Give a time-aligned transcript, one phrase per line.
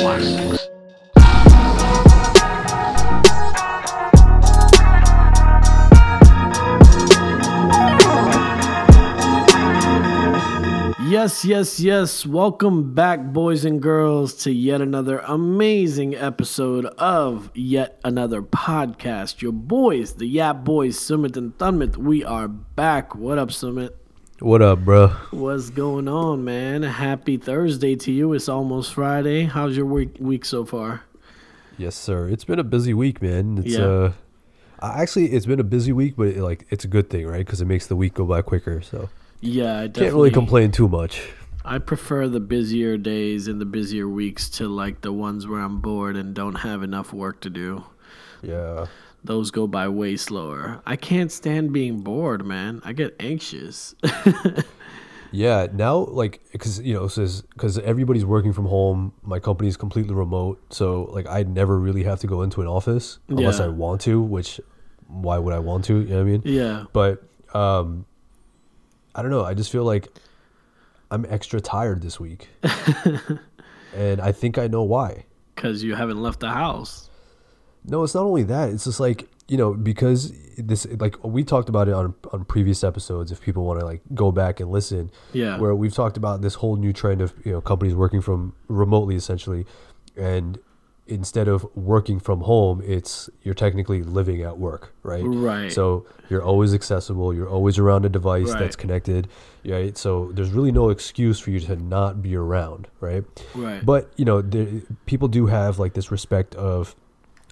[0.00, 0.66] classics.
[11.10, 12.24] Yes, yes, yes.
[12.24, 19.42] Welcome back, boys and girls, to yet another amazing episode of yet another podcast.
[19.42, 23.16] Your boys, the Yap Boys, Summit and Thunmit, we are back.
[23.16, 23.99] What up, Sumit?
[24.40, 25.08] What up, bro?
[25.32, 26.82] What's going on, man?
[26.82, 28.32] Happy Thursday to you.
[28.32, 29.44] It's almost Friday.
[29.44, 31.02] How's your week week so far?
[31.76, 32.26] Yes, sir.
[32.28, 33.58] It's been a busy week, man.
[33.58, 33.84] It's Yeah.
[33.84, 34.12] uh,
[34.80, 37.44] actually, it's been a busy week, but it, like it's a good thing, right?
[37.44, 38.80] Because it makes the week go by quicker.
[38.80, 39.10] So
[39.42, 41.30] Yeah, I definitely can't really complain too much.
[41.62, 45.80] I prefer the busier days and the busier weeks to like the ones where I'm
[45.80, 47.84] bored and don't have enough work to do.
[48.42, 48.86] Yeah,
[49.24, 50.80] those go by way slower.
[50.86, 52.80] I can't stand being bored, man.
[52.84, 53.94] I get anxious.
[55.32, 55.66] yeah.
[55.72, 59.12] Now, like, because you know, says because everybody's working from home.
[59.22, 62.66] My company is completely remote, so like I never really have to go into an
[62.68, 63.66] office unless Yeah.
[63.66, 64.20] I want to.
[64.20, 64.60] Which,
[65.06, 66.00] why would I want to?
[66.00, 66.42] You know what I mean?
[66.44, 66.84] yeah.
[66.92, 67.22] But
[67.54, 68.06] um,
[69.14, 69.44] I don't know.
[69.44, 70.08] I just feel like
[71.10, 72.48] I'm extra tired this week,
[73.94, 75.24] and I think I know why.
[75.54, 77.09] Because you haven't left the house.
[77.84, 78.68] No, it's not only that.
[78.70, 82.84] It's just like you know because this like we talked about it on on previous
[82.84, 83.32] episodes.
[83.32, 85.58] If people want to like go back and listen, Yeah.
[85.58, 89.16] where we've talked about this whole new trend of you know companies working from remotely
[89.16, 89.66] essentially,
[90.16, 90.58] and
[91.06, 95.24] instead of working from home, it's you're technically living at work, right?
[95.26, 95.72] Right.
[95.72, 97.34] So you're always accessible.
[97.34, 98.60] You're always around a device Right.
[98.60, 99.26] that's connected,
[99.66, 99.98] right?
[99.98, 103.24] So there's really no excuse for you to not be around, right?
[103.56, 103.84] Right.
[103.84, 104.40] But you know,
[105.06, 106.94] people do have like this respect of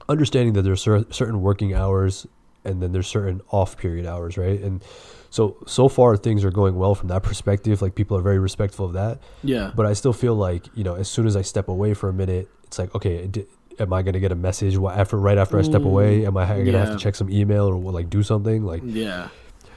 [0.08, 2.26] understanding that there's cer- certain working hours
[2.64, 4.60] and then there's certain off period hours, right?
[4.60, 4.82] And
[5.30, 7.82] so so far things are going well from that perspective.
[7.82, 9.20] Like people are very respectful of that.
[9.42, 9.72] yeah.
[9.74, 12.12] But I still feel like you know, as soon as I step away for a
[12.12, 13.26] minute, it's like okay.
[13.26, 13.46] di-
[13.80, 16.26] Am I gonna get a message after right after I step mm, away?
[16.26, 18.64] Am I gonna have to check some email or like do something?
[18.64, 19.28] Like yeah.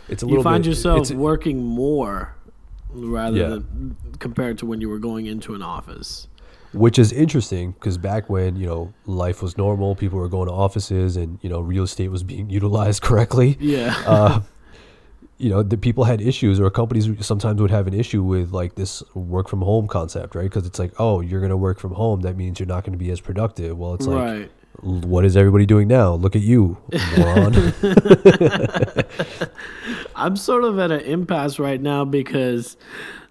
[0.10, 0.40] it's a little.
[0.40, 2.34] You find bit, yourself working more
[2.90, 3.50] rather Yeah.
[3.50, 6.28] than compared to when you were going into an office.
[6.74, 10.54] Which is interesting because back when you know life was normal, people were going to
[10.54, 13.58] offices, and you know real estate was being utilized correctly.
[13.60, 13.96] Yeah.
[14.06, 14.42] uh,
[15.38, 18.76] you know, the people had issues, or companies sometimes would have an issue with like
[18.76, 20.44] this work from home concept, right?
[20.44, 23.10] Because it's like, oh, you're gonna work from home, that means you're not gonna be
[23.10, 23.76] as productive.
[23.76, 24.52] Well, it's like, right.
[24.82, 26.14] what is everybody doing now?
[26.14, 26.78] Look at you,
[27.18, 27.74] moron.
[30.16, 32.78] I'm sort of at an impasse right now because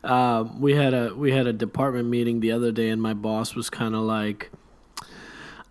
[0.05, 3.55] um, we had a we had a department meeting the other day, and my boss
[3.55, 4.51] was kind of like,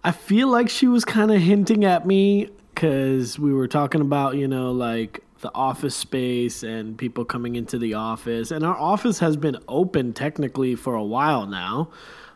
[0.04, 4.36] I feel like she was kind of hinting at me because we were talking about
[4.36, 9.20] you know like the office space and people coming into the office, and our office
[9.20, 11.90] has been open technically for a while now.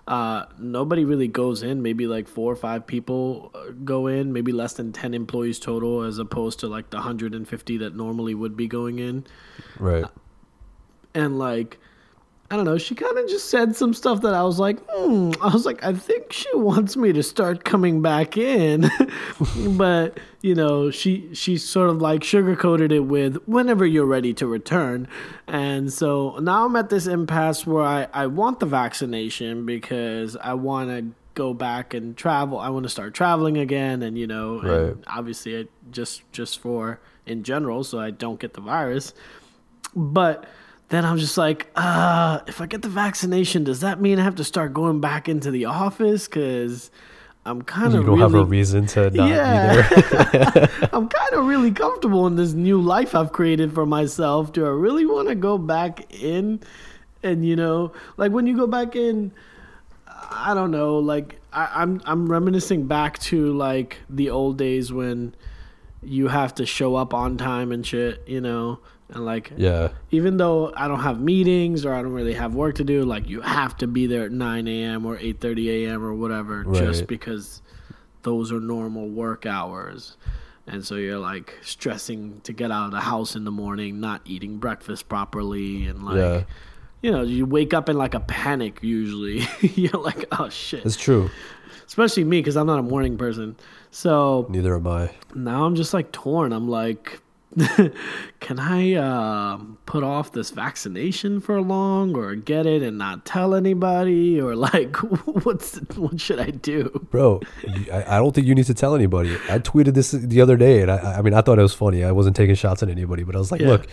[0.05, 1.81] Uh, nobody really goes in.
[1.81, 4.33] Maybe like four or five people uh, go in.
[4.33, 7.95] Maybe less than ten employees total, as opposed to like the hundred and fifty that
[7.95, 9.25] normally would be going in.
[9.79, 10.05] right.
[11.15, 11.77] And like,
[12.53, 12.77] I don't know.
[12.77, 15.31] She kind of just said some stuff that I was like, hmm.
[15.41, 18.91] I was like, I think she wants me to start coming back in,
[19.69, 24.45] but you know, she she sort of like sugarcoated it with whenever you're ready to
[24.45, 25.07] return.
[25.47, 30.53] And so now I'm at this impasse where I I want the vaccination because I
[30.53, 32.59] want to go back and travel.
[32.59, 36.99] I want to start traveling again, and you know, and obviously, it just just for
[37.25, 39.15] in general, so I don't get the virus.
[39.95, 40.45] But
[40.93, 44.35] then I'm just like, uh, if I get the vaccination, does that mean I have
[44.35, 46.27] to start going back into the office?
[46.27, 46.91] Because
[47.45, 49.89] I'm kind of You don't really, have a reason to not Yeah.
[49.89, 50.69] be there.
[50.93, 54.53] I'm kind of really comfortable in this new life I've created for myself.
[54.53, 56.59] Do I really want to go back in?
[57.21, 59.31] And you know, like when you go back in,
[60.07, 60.97] I don't know.
[60.99, 65.33] Like I, I'm I'm reminiscing back to like the old days when
[66.01, 68.21] you have to show up on time and shit.
[68.27, 68.79] You know,
[69.13, 69.89] and like yeah.
[70.11, 73.29] even though I don't have meetings or I don't really have work to do, like
[73.29, 75.05] you have to be there at 9 a.m.
[75.05, 76.03] or 8:30 a.m.
[76.03, 77.61] or whatever, just because
[78.23, 80.17] those are normal work hours.
[80.65, 84.21] And so you're like stressing to get out of the house in the morning, not
[84.25, 86.43] eating breakfast properly, and like, Yeah.
[87.01, 89.45] you know, you wake up in like a panic usually.
[89.61, 90.85] you're like, oh shit.
[90.85, 91.29] It's true.
[91.85, 93.57] Especially me, because I'm not a morning person.
[93.91, 95.11] So Neither am I.
[95.35, 96.53] now I'm just like torn.
[96.53, 97.19] I'm like,
[98.39, 103.53] can I um put off this vaccination for long, or get it and not tell
[103.55, 104.95] anybody, or like,
[105.45, 106.89] what's what should I do?
[107.11, 107.41] Bro,
[107.91, 109.35] I, I don't think you need to tell anybody.
[109.49, 112.03] I tweeted this the other day, and I, I mean, I thought it was funny.
[112.03, 113.67] I wasn't taking shots at anybody, but I was like, Yeah.
[113.67, 113.87] look,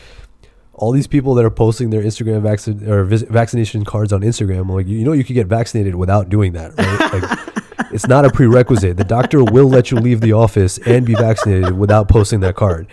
[0.72, 4.60] all these people that are posting their Instagram vaccine or vis- vaccination cards on Instagram,
[4.62, 7.22] I'm like you know, you could get vaccinated without doing that, right?
[7.80, 8.96] Like, it's not a prerequisite.
[8.96, 12.86] The doctor will let you leave the office and be vaccinated without posting that card.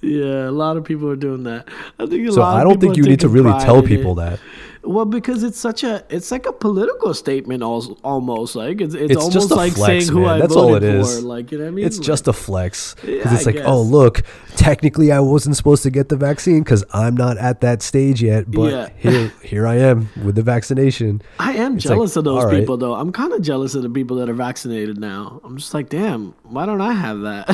[0.00, 1.68] Yeah, a lot of people are doing that.
[1.98, 4.38] I think a So I don't think you need to really tell people that.
[4.84, 9.10] Well, because it's such a, it's like a political statement, al- almost like it's it's,
[9.12, 10.30] It's almost just a like flex, saying who man.
[10.30, 11.16] I That's voted all it is.
[11.20, 11.26] for.
[11.26, 11.84] Like you know what I mean?
[11.84, 14.22] It's Like, just a flex because it's I like, oh look,
[14.54, 18.50] technically I wasn't supposed to get the vaccine because I'm not at that stage yet,
[18.50, 18.88] but Yeah.
[18.96, 21.22] here here I am with the vaccination.
[21.40, 22.60] I am It's like, jealous of those right.
[22.60, 22.94] people, though.
[22.94, 25.40] I'm kind of jealous of the people that are vaccinated now.
[25.44, 27.48] I'm just like, damn, why don't I have that?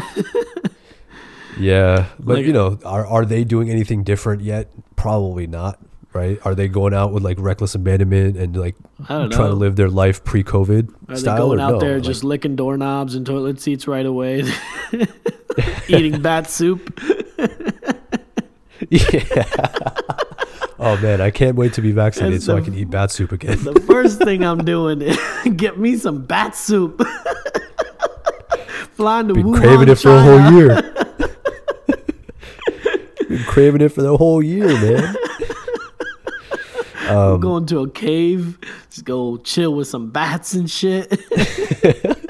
[1.59, 4.71] Yeah, but Like- you know, are are they doing anything different yet?
[4.97, 5.79] Probably not.
[6.13, 6.39] Right?
[6.45, 8.77] Are they going out with like reckless abandonment and like
[9.09, 11.81] trying to live their life pre-COVID Are they going out no?
[11.81, 14.45] there Like, just licking doorknobs and toilet seats right away,
[15.89, 17.01] eating bat soup?
[18.91, 19.25] yeah.
[20.79, 23.33] oh man, I can't wait to be vaccinated That's so I can eat bat soup
[23.33, 23.63] again.
[23.65, 25.19] The first thing I'm doing is
[25.57, 27.03] get me some bat soup.
[28.93, 31.14] Flying to Been Wuhan, craving it for a whole year.
[33.35, 35.17] Been craving it for the whole year, man.
[37.07, 38.59] Um, Going to a cave,
[38.91, 41.11] just go chill with some bats and shit.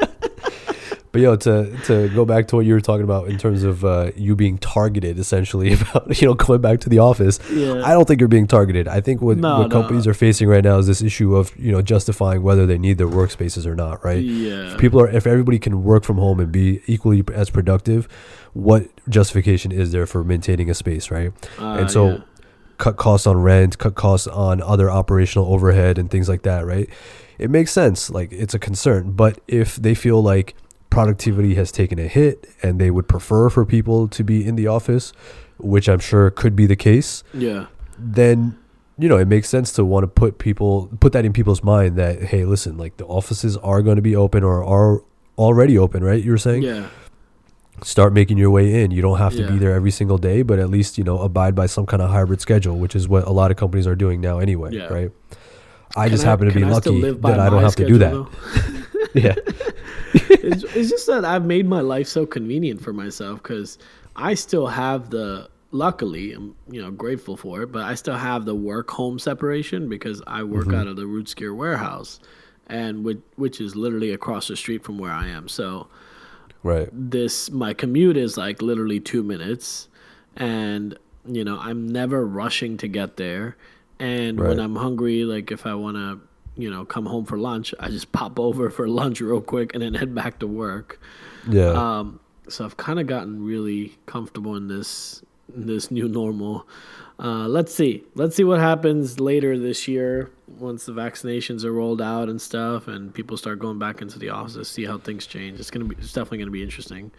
[1.14, 3.84] But yo, to to go back to what you were talking about in terms of
[3.84, 7.38] uh, you being targeted, essentially about you know going back to the office.
[7.52, 7.82] Yeah.
[7.84, 8.88] I don't think you're being targeted.
[8.88, 9.81] I think what, No, what no.
[9.81, 12.99] companies are facing right now is this issue of you know justifying whether they need
[12.99, 14.05] their workspaces or not.
[14.05, 14.25] Right?
[14.25, 14.72] yeah.
[14.72, 18.08] If people are if everybody can work from home and be equally as productive,
[18.52, 21.12] what justification is there for maintaining a space?
[21.12, 21.31] Right?
[21.61, 22.19] Uh, and so yeah.
[22.78, 26.88] cut costs on rent, cut costs on other operational overhead and things like that, right?
[27.38, 28.11] It makes sense.
[28.11, 29.12] Like it's a concern.
[29.12, 30.56] But if they feel like
[30.94, 34.67] productivity has taken a hit and they would prefer for people to be in the
[34.67, 35.12] office,
[35.58, 37.67] which I'm sure could be the case, yeah.
[37.99, 38.56] then
[38.96, 41.96] you know, it makes sense to want to put people put that in people's mind
[41.96, 45.02] that hey, listen, like the offices are going to be open or are
[45.37, 46.23] already open, right?
[46.23, 46.62] You were saying?
[46.62, 46.87] Yeah.
[47.82, 48.93] start making your way in.
[48.93, 49.50] You don't have to Yeah.
[49.50, 52.08] be there every single day, but at least, you know, abide by some kind of
[52.11, 54.87] hybrid schedule, which is what a lot of companies are doing now anyway, Yeah.
[54.87, 55.11] right?
[55.97, 58.14] I Can just happen to be I lucky that I don't have to do that.
[59.14, 59.34] yeah.
[60.14, 63.78] it's, it's just that I've made my life so convenient for myself because
[64.16, 65.49] I still have the.
[65.70, 69.88] Luckily, I'm you know grateful for it, but I still have the work home separation
[69.88, 70.75] because I work Mm-hmm.
[70.76, 72.20] out of the Roots Gear warehouse,
[72.69, 75.49] and which which is literally across the street from where I am.
[75.49, 75.88] So
[76.62, 76.88] Right.
[76.93, 79.88] this my commute is like literally two minutes,
[80.37, 80.96] and
[81.26, 83.56] you know I'm never rushing to get there.
[83.99, 86.20] And when I'm hungry, like if I want to,
[86.56, 89.83] you know, come home for lunch, I just pop over for lunch real quick and
[89.83, 91.01] then head back to work.
[91.49, 91.71] Yeah.
[91.71, 95.23] Um, so I've kind of gotten really comfortable in this
[95.55, 96.67] in this new normal.
[97.19, 98.05] Uh, let's see.
[98.15, 102.89] Let's see what happens later this year once the vaccinations are rolled out and stuff,
[102.89, 104.69] and people start going back into the offices.
[104.69, 105.61] See how things change.
[105.61, 105.97] It's gonna be.
[105.97, 107.11] It's definitely gonna be interesting.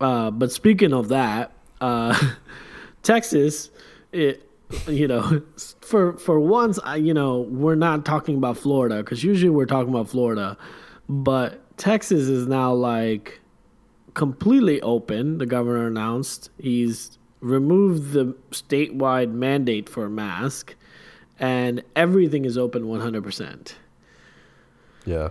[0.00, 2.18] Uh, but speaking of that, uh,
[3.02, 3.70] Texas,
[4.12, 4.45] it
[4.88, 5.42] you know,
[5.80, 9.92] for for once, I you know we're not talking about Florida because usually we're talking
[9.92, 10.56] about Florida,
[11.08, 13.40] but Texas is now like
[14.14, 15.38] completely open.
[15.38, 20.74] The governor announced he's removed the statewide mandate for a mask,
[21.38, 23.76] and everything is open one hundred percent.
[25.04, 25.28] yeah.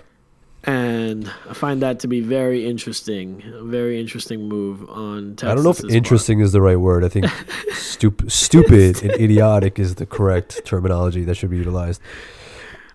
[0.68, 5.52] And I find that to be very interesting, a very interesting move on Texas.
[5.52, 7.04] I don't know if interesting is the right word.
[7.04, 7.26] I think
[7.72, 12.02] stup- stupid and idiotic is the correct terminology that should be utilized.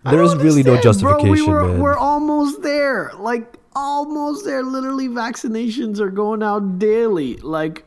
[0.05, 1.81] There is really no justification, bro, we were, man.
[1.81, 3.13] We're almost there.
[3.19, 4.63] Like almost there.
[4.63, 7.37] Literally, vaccinations are going out daily.
[7.37, 7.85] Like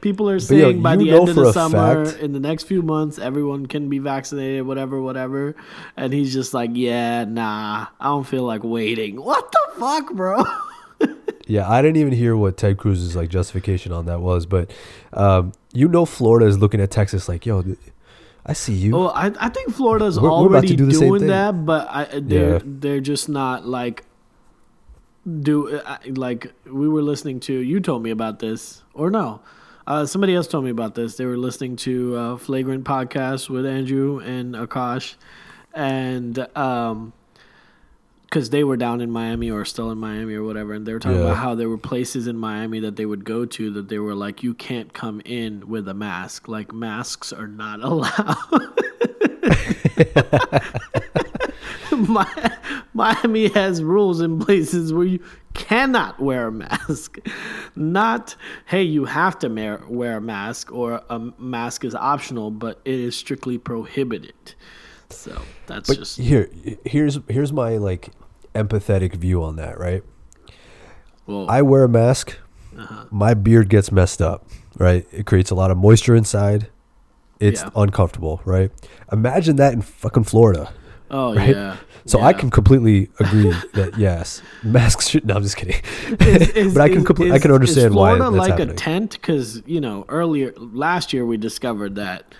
[0.00, 2.82] people are yo, saying by the end of the summer, fact- in the next few
[2.82, 5.54] months, everyone can be vaccinated, whatever, whatever.
[5.96, 9.20] And he's just like, yeah, nah, I don't feel like waiting.
[9.22, 10.42] What the fuck, bro?
[11.48, 14.68] Yeah, I didn't even hear what Ted Cruz's like justification on that was, but
[15.12, 17.62] um, you know, Florida is looking at Texas like, yo,
[18.44, 18.96] I see you.
[18.96, 22.58] Well, I, I think Florida's We're- we're already do doing that, but I, they're Yeah.
[22.64, 24.02] they're just not like
[25.40, 27.52] do like we were listening to.
[27.52, 29.40] You told me about this, or no?
[29.86, 31.16] Uh, somebody else told me about this.
[31.16, 35.14] They were listening to uh, Flagrant podcast with Andrew and Akash,
[35.74, 37.12] and um,
[38.24, 40.98] because they were down in Miami or still in Miami or whatever, and they were
[40.98, 41.26] talking Yeah.
[41.26, 44.16] about how there were places in Miami that they would go to that they were
[44.16, 46.48] like, you can't come in with a mask.
[46.48, 48.72] Like masks are not allowed.
[51.92, 52.50] Mi-
[52.94, 55.20] Miami has rules in places where you
[55.56, 57.18] cannot wear a mask.
[57.76, 58.36] Not,
[58.66, 59.48] hey, you have to
[59.88, 64.54] wear a mask or a mask is optional, but it is strictly prohibited.
[65.10, 66.48] So that's But just here,
[66.84, 68.10] here's here's my like
[68.54, 69.78] empathetic view on that.
[69.78, 70.02] Right,
[71.26, 72.36] well, I wear a mask.
[72.76, 73.04] Uh-huh.
[73.10, 74.48] My beard gets messed up.
[74.78, 76.68] Right, it creates a lot of moisture inside.
[77.38, 77.70] It's Yeah.
[77.76, 78.40] uncomfortable.
[78.44, 78.70] Right.
[79.12, 80.72] Imagine that in fucking Florida.
[81.10, 81.50] Oh right?
[81.50, 81.76] yeah.
[82.04, 85.26] So I can completely agree that yes, masks should.
[85.26, 85.80] No, I'm just kidding.
[86.20, 87.32] Is- is- but I can is- complete.
[87.32, 88.70] I can understand is why Florida like happening.
[88.70, 92.34] a tent because you know earlier last year we discovered that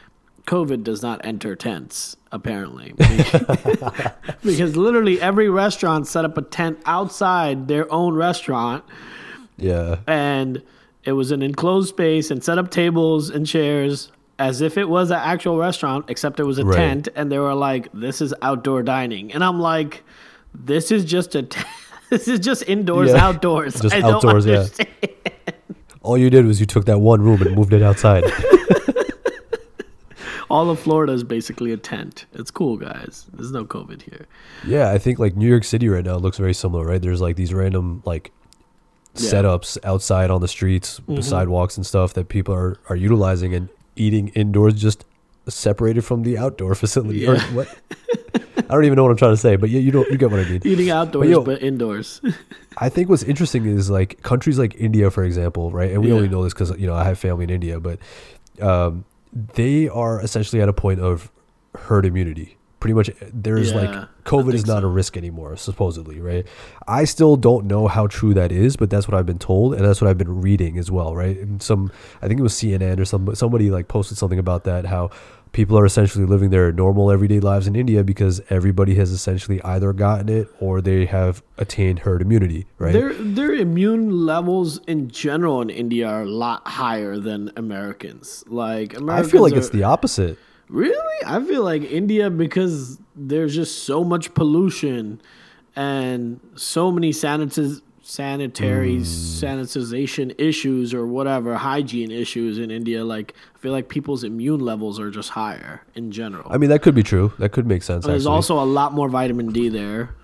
[0.46, 2.92] COVID does not enter tents apparently
[4.44, 8.84] because literally every restaurant set up a tent outside their own restaurant
[9.56, 9.96] yeah.
[10.06, 10.62] and
[11.04, 15.10] it was an enclosed space and set up tables and chairs as if it was
[15.10, 16.76] an actual restaurant except it was a Right.
[16.76, 20.02] tent and they were like this is outdoor dining and i'm like
[20.54, 21.66] this is just a tent.
[22.10, 23.26] this is just indoors Yeah.
[23.26, 24.66] outdoors Just I outdoors, yeah.
[26.02, 28.22] All you did was you took that one room and moved it outside.
[30.48, 34.26] all of florida is basically a tent it's cool guys there's no covid here
[34.64, 37.00] yeah, I think like New York City right now looks very similar, right?
[37.00, 38.32] There's like these random like
[39.14, 39.30] Yeah.
[39.30, 41.22] setups outside on the streets, Mhm.
[41.22, 45.04] sidewalks and stuff that people are are utilizing and eating indoors just
[45.48, 47.26] separated from the outdoor facility.
[47.26, 47.68] Or what?
[48.58, 50.30] I don't even know what I'm trying to say, but yeah, you don't you get
[50.30, 50.60] what I mean.
[50.64, 52.20] eating outdoors yo- but indoors
[52.78, 55.90] I think what's interesting is like countries like India, for example, right?
[55.92, 56.14] And we Yeah.
[56.16, 57.98] only know this because you know I have family in India, but
[58.60, 59.04] um,
[59.54, 61.30] they are essentially at a point of
[61.74, 62.56] herd immunity.
[62.86, 64.86] Pretty much, there's Yeah, like COVID is not so.
[64.86, 66.46] a risk anymore, supposedly, right?
[66.86, 69.84] I still don't know how true that is, but that's what I've been told, and
[69.84, 71.36] that's what I've been reading as well, right?
[71.36, 71.90] And some,
[72.22, 75.10] I think it was CNN or some somebody like posted something about that how
[75.50, 79.92] people are essentially living their normal everyday lives in India because everybody has essentially either
[79.92, 82.92] gotten it or they have attained herd immunity, right?
[82.92, 88.44] Their their immune levels in general in India are a lot higher than Americans.
[88.46, 90.38] Like I feel like are, it's the opposite.
[90.68, 91.16] Really.
[91.26, 95.20] I feel like India because there's just so much pollution
[95.74, 99.00] and so many sanitiz- sanitary Mm.
[99.02, 103.04] sanitization issues or whatever hygiene issues in India.
[103.04, 106.46] Like I feel like people's immune levels are just higher in general.
[106.50, 107.32] I mean, that could be true.
[107.38, 108.06] That could make sense.
[108.06, 108.34] There's actually.
[108.34, 110.14] also a lot more vitamin D there.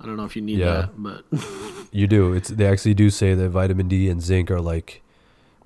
[0.00, 0.88] I don't know if you need Yeah.
[0.88, 1.24] that, but
[1.92, 2.32] you do.
[2.32, 5.02] It's they actually do say that vitamin D and zinc are like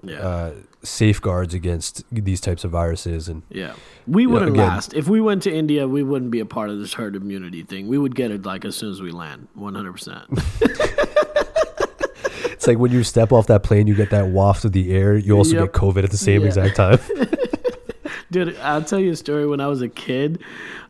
[0.02, 0.19] yeah.
[0.19, 0.52] uh,
[0.84, 3.72] safeguards against these types of viruses, and Yeah.
[4.06, 4.94] We wouldn't again- last.
[4.94, 7.88] If we went to India, we wouldn't be a part of this herd immunity thing.
[7.88, 10.26] We would get it like as soon as we land, 100%.
[12.52, 15.16] it's like when you step off that plane, you get that waft of the air.
[15.16, 15.72] You also Yep.
[15.72, 16.46] get COVID at the same Yeah.
[16.48, 16.98] exact time.
[18.30, 19.46] Dude, I'll tell you a story.
[19.46, 20.42] When I was a kid,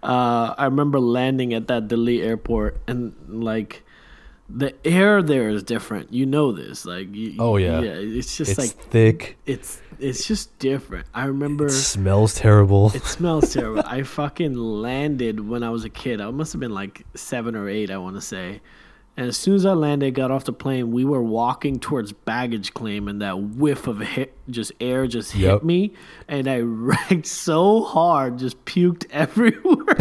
[0.03, 3.84] uh, I remember landing at that Delhi airport and like
[4.49, 6.13] the air there is different.
[6.13, 6.85] You know this.
[6.85, 7.81] Like, you, Oh, yeah.
[7.81, 7.93] Yeah.
[7.93, 9.37] It's just it's like, thick.
[9.47, 11.07] it's, it's just different.
[11.15, 11.67] I remember.
[11.67, 12.91] It smells terrible.
[12.95, 13.83] It smells terrible.
[13.87, 16.21] I fucking landed when I was a kid.
[16.21, 18.61] I must have been like seven or eight, I want to say.
[19.17, 22.75] And as soon as I landed, got off the plane, we were walking towards baggage
[22.75, 25.63] claim, and that whiff of hit, just air just hit Yep.
[25.63, 25.93] me,
[26.27, 29.97] and I wrecked so hard, just puked everywhere.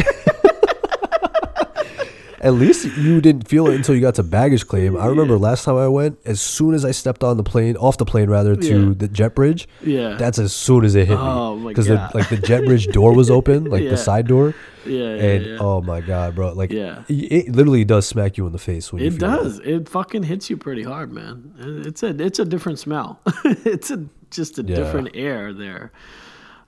[2.43, 4.97] At least you didn't feel it until you got to baggage claim.
[4.97, 7.97] I remember last time I went, as soon as I stepped on the plane, off
[7.97, 8.93] the plane rather, to Yeah.
[8.97, 11.63] the jet bridge, yeah, that's as soon as it hit Oh, me.
[11.63, 13.91] my Because like the jet bridge door was open, like Yeah.
[13.91, 14.53] the side door,
[14.85, 15.57] yeah, yeah, and yeah.
[15.61, 16.51] oh my god, bro!
[16.53, 17.03] Like Yeah.
[17.07, 19.59] it, it literally does smack you in the face when It does.
[19.63, 21.53] It fucking hits you pretty hard, man.
[21.85, 23.21] It's a it's a different smell.
[23.45, 24.75] it's a just a Yeah.
[24.75, 25.91] different air there.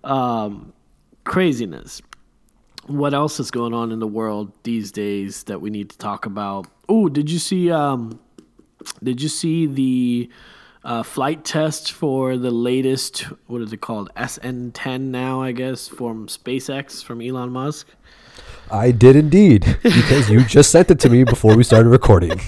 [0.05, 0.71] Um,
[1.25, 2.01] craziness.
[2.87, 6.25] What else is going on in the world these days that we need to talk
[6.25, 6.67] about?
[6.87, 7.71] Oh, did you see?
[7.71, 8.19] Um,
[9.03, 10.29] did you see the
[10.83, 13.21] uh, flight test for the latest?
[13.47, 14.11] What is it called?
[14.15, 17.87] SN10 now, I guess, from SpaceX from Elon Musk.
[18.71, 22.29] I did indeed, because you just sent it to me before we started recording.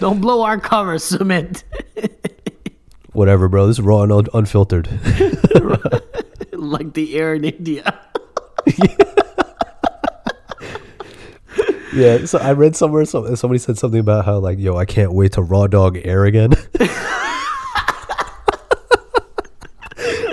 [0.00, 1.64] Don't blow our cover, Sumit.
[3.12, 3.66] Whatever, bro.
[3.66, 4.88] This is raw and un- unfiltered.
[6.70, 8.00] like the air in India.
[11.94, 12.24] yeah.
[12.24, 15.32] So I read somewhere some, somebody said something about how like, yo, I can't wait
[15.32, 16.52] to raw dog air again.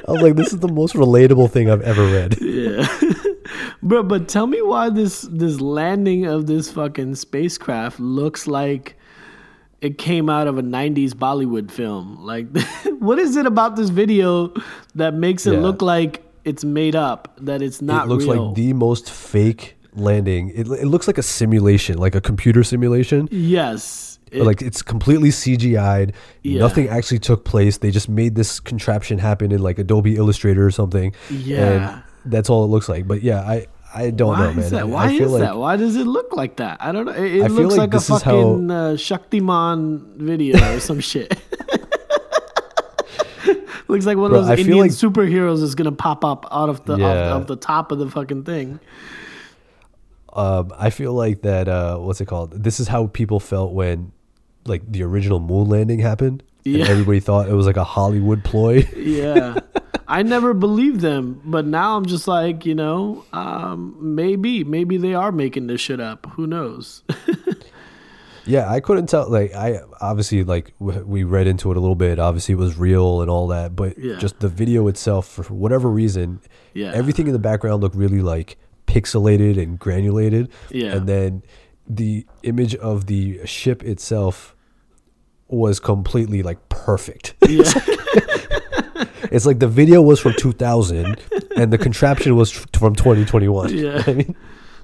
[0.08, 2.42] I was like, this is the most relatable thing I've ever read.
[2.42, 2.86] Yeah.
[3.84, 8.96] Bro, but tell me why this this landing of this fucking spacecraft looks like
[9.82, 12.24] it came out of a 90s Bollywood film.
[12.24, 12.48] Like
[13.00, 14.54] what is it about this video
[14.96, 15.60] that makes it Yeah.
[15.60, 18.48] look like it's made up, that it's not it looks real?
[18.48, 23.28] like the most fake landing, it, it looks like a simulation, like a computer simulation.
[23.32, 24.20] Yes.
[24.32, 26.14] It- like it's completely CGI'd.
[26.44, 26.60] Yeah.
[26.60, 27.78] Nothing actually took place.
[27.80, 31.14] They just made this contraption happen in like Adobe Illustrator or something.
[31.30, 31.96] Yeah.
[31.96, 33.08] And that's all it looks like.
[33.08, 34.60] But yeah, I I don't why know, man.
[34.60, 34.88] is that?
[34.88, 35.57] Why I is like that?
[35.57, 36.77] Why does it look like that?
[36.79, 37.12] I don't know.
[37.13, 41.38] It, it looks like like, a is how- fucking uh, Shaktimaan video or some shit.
[43.88, 46.69] looks like one Bro, of those feel Indian like- superheroes is gonna pop up out
[46.69, 47.33] of the, Yeah.
[47.36, 48.79] of, of the top of the fucking thing.
[50.33, 51.67] um, I feel like that.
[51.67, 52.51] Uh, what's it called?
[52.63, 54.12] This is how people felt when
[54.65, 56.43] like the original moon landing happened.
[56.63, 58.88] And everybody thought it was like a Hollywood ploy.
[58.95, 59.55] Yeah.
[60.12, 65.13] I never believed them, but now I'm just like, you know, um, maybe, maybe they
[65.13, 66.25] are making this shit up.
[66.36, 67.03] Who knows?
[68.44, 69.30] Yeah, I couldn't tell.
[69.30, 72.18] Like, I obviously like w- we read into it a little bit.
[72.18, 74.15] Obviously, it was real and all that, but Yeah.
[74.18, 76.39] just the video itself, for whatever reason,
[76.74, 76.91] Yeah.
[76.91, 80.50] everything in the background looked really like pixelated and granulated.
[80.72, 80.96] Yeah.
[80.96, 81.44] and then
[81.88, 84.56] the image of the ship itself
[85.48, 87.36] was completely like perfect.
[87.48, 87.72] yeah.
[89.36, 91.20] it's like the video was from 2000
[91.56, 93.76] and the contraption was from 2021.
[93.76, 94.04] Yeah.
[94.08, 94.36] I mean,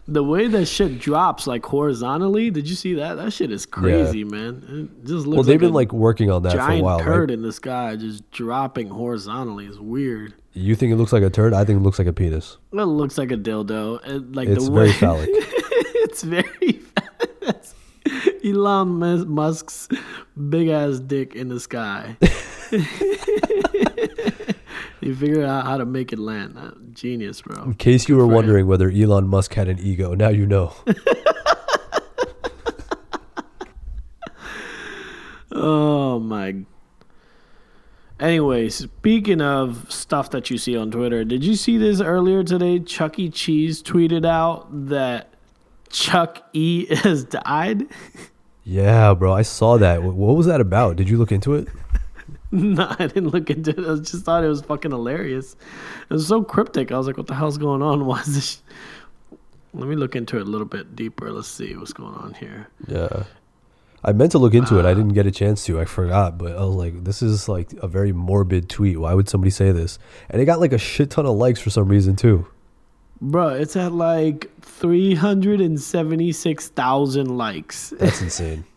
[0.07, 3.15] the way that shit drops like horizontally, did you see that?
[3.15, 4.89] That shit is crazy, man.
[5.01, 6.99] It just looks well, they've like been like working on that for a while.
[6.99, 7.33] giant turd right?
[7.33, 9.65] in the sky just dropping horizontally.
[9.65, 10.33] It's weird.
[10.53, 11.53] You think it looks like a turd?
[11.53, 12.57] I think it looks like a penis.
[12.71, 14.01] It looks like a dildo.
[14.03, 15.29] And like It's the very way phallic.
[15.33, 16.81] it's very.
[18.45, 19.89] Elon Musk's
[20.49, 22.15] big ass dick in the sky.
[25.07, 26.57] He figured out how to make it land.
[26.57, 27.63] Uh, Genius, bro.
[27.63, 28.33] In case you were for him.
[28.33, 30.73] wondering whether Elon Musk had an ego, now you know.
[35.59, 36.55] Oh my.
[38.19, 42.79] Anyway, speaking of stuff that you see on Twitter, did you see this earlier today?
[42.79, 43.29] Chuck E.
[43.29, 45.33] Cheese tweeted out that
[45.89, 46.85] Chuck E.
[46.97, 47.87] has died.
[48.63, 50.03] Yeah, bro, I saw that.
[50.03, 50.95] What was that about?
[50.95, 51.67] Did you look into it?
[52.51, 53.79] no, I didn't look into it.
[53.79, 55.55] I just thought it was fucking hilarious.
[56.09, 56.91] It was so cryptic.
[56.91, 58.05] I was like, "What the hell's going on?
[58.05, 58.61] Why is this?"
[59.73, 61.29] Let me look into it a little bit deeper.
[61.31, 62.67] Let's see what's going on here.
[62.87, 63.25] Yeah.
[64.03, 64.85] I meant to look into it.
[64.85, 64.93] I uh.
[64.93, 65.81] didn't get a chance to.
[65.81, 68.97] I forgot, but I was like, this is like a very morbid tweet.
[68.99, 69.99] Why would somebody say this?
[70.29, 72.47] And it got like a shit ton of likes for some reason too.
[73.19, 77.89] Bro, it's at like 376,000 likes.
[77.99, 78.63] That's insane.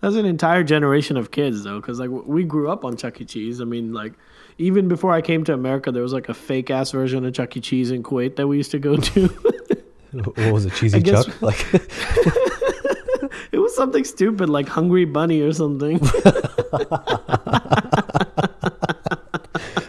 [0.00, 3.24] That's an entire generation of kids, though, because like we grew up on Chuck E.
[3.24, 3.60] Cheese.
[3.60, 4.12] I mean, like
[4.58, 7.56] even before I came to America, there was like a fake ass version of Chuck
[7.56, 7.60] E.
[7.60, 9.26] Cheese in Kuwait that we used to go to.
[10.12, 11.42] what was it, cheesy guess- Chuck?
[11.42, 11.66] Like,
[13.52, 15.98] it was something stupid like Hungry Bunny or something.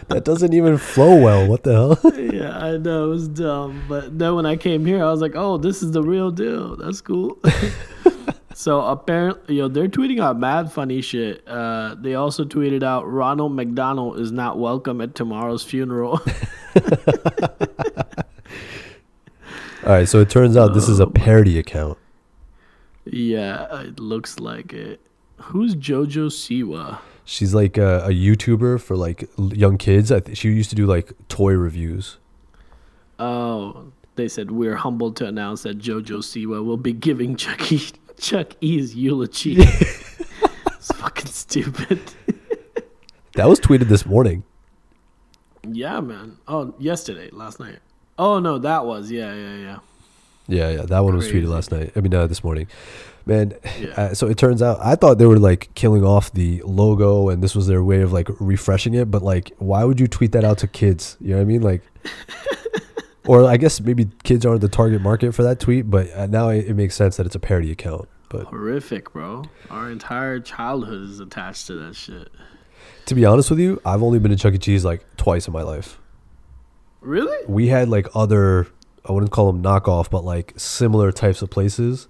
[0.08, 1.46] that doesn't even flow well.
[1.46, 2.12] What the hell?
[2.32, 5.36] yeah, I know it was dumb, but then when I came here, I was like,
[5.36, 6.76] "Oh, this is the real deal.
[6.76, 7.38] That's cool."
[8.56, 11.46] So apparently, yo, they're tweeting out mad funny shit.
[11.46, 16.22] Uh, they also tweeted out Ronald McDonald is not welcome at tomorrow's funeral.
[19.84, 21.98] All right, so it turns out this is Oh a parody account.
[23.04, 25.00] yeah, it looks like it.
[25.36, 26.98] Who's Jojo Siwa?
[27.26, 30.10] She's like a, a YouTuber for like young kids.
[30.10, 32.16] I th- she used to do like toy reviews.
[33.18, 37.82] Oh, they said we're humbled to announce that Jojo Siwa will be giving Chuck E.
[38.18, 39.56] Chuck E's eulogy.
[39.58, 42.00] it's fucking stupid.
[43.34, 44.44] That was tweeted this morning.
[45.68, 46.38] Yeah, man.
[46.48, 47.80] Oh, yesterday, last night.
[48.18, 49.78] Oh no, that was yeah, yeah, yeah.
[50.48, 51.92] Yeah, yeah, that one was tweeted last night.
[51.94, 52.66] I mean, uh, this morning.
[53.26, 53.88] Man, Yeah.
[53.90, 57.42] uh, so it turns out I thought they were like killing off the logo, and
[57.42, 59.10] this was their way of like refreshing it.
[59.10, 61.18] But like, why would you tweet that out to kids?
[61.20, 61.60] You know what I mean?
[61.60, 61.82] Like,
[63.28, 65.90] or I guess maybe kids aren't the target market for that tweet.
[65.90, 68.08] But uh, now it, it makes sense that it's a parody account.
[68.28, 69.44] But Horrific, bro.
[69.70, 72.28] Our entire childhood is attached to that shit.
[73.06, 74.58] to be honest with you, I've only been to Chuck E.
[74.58, 76.00] Cheese like twice in my life.
[77.00, 77.36] Really?
[77.46, 78.66] we had like other
[79.08, 82.08] I wouldn't call them knockoff, but like similar types of places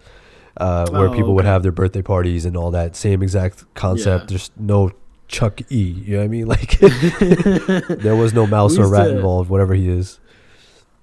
[0.57, 4.31] uh, where Oh, people would have their birthday parties and all that same exact concept.
[4.31, 4.37] Yeah.
[4.39, 4.93] Just no
[5.29, 5.77] Chuck E.
[5.83, 6.47] You know what I mean?
[6.49, 6.79] Like
[8.01, 10.19] there was no mouse or rat to- involved, whatever he is.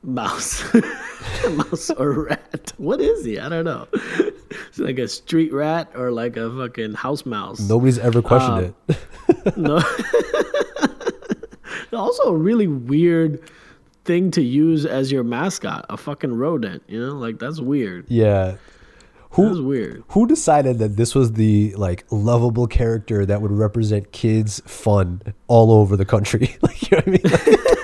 [0.03, 0.63] Mouse.
[1.51, 2.73] Mouse or rat.
[2.77, 3.39] What is he?
[3.39, 3.87] I don't know.
[3.93, 7.59] Is it like a street rat or like a fucking house mouse?
[7.61, 8.95] Nobody's ever questioned Um,
[9.45, 9.57] it.
[9.57, 9.81] No.
[11.93, 13.39] also a really weird
[14.05, 17.13] thing to use as your mascot, a fucking rodent, you know?
[17.13, 18.05] Like that's weird.
[18.09, 18.57] Yeah.
[19.31, 20.03] Who weird.
[20.09, 25.71] who decided that this was the like lovable character that would represent kids' fun all
[25.71, 26.55] over the country?
[26.61, 27.21] like you know what I mean?
[27.23, 27.82] Like,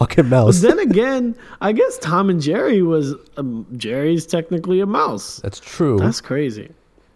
[0.00, 0.60] fucking But mouse.
[0.60, 5.36] then again, I guess Tom and Jerry was um, Jerry's technically a mouse.
[5.42, 5.98] That's true.
[5.98, 6.70] That's crazy.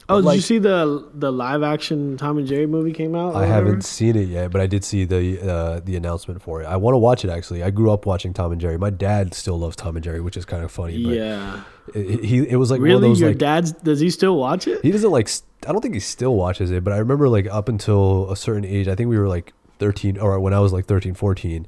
[0.06, 3.34] Oh, did like- you see the the live action Tom and Jerry movie came out?
[3.36, 6.66] I haven't seen it yet, but I did see the uh, the announcement for it.
[6.66, 7.62] I want to watch it actually.
[7.62, 8.76] I grew up watching Tom and Jerry.
[8.78, 11.02] My dad still loves Tom and Jerry, which is kind of funny.
[11.02, 11.60] But Yeah.
[11.94, 13.72] it, he it was like one really, of those your like dad's?
[13.72, 14.82] Does he still watch it?
[14.82, 15.30] he doesn't like.
[15.66, 18.66] I don't think he still watches it, but I remember like up until a certain
[18.66, 18.88] age.
[18.88, 21.66] I think we were like thirteen, or when I was like 13, 14,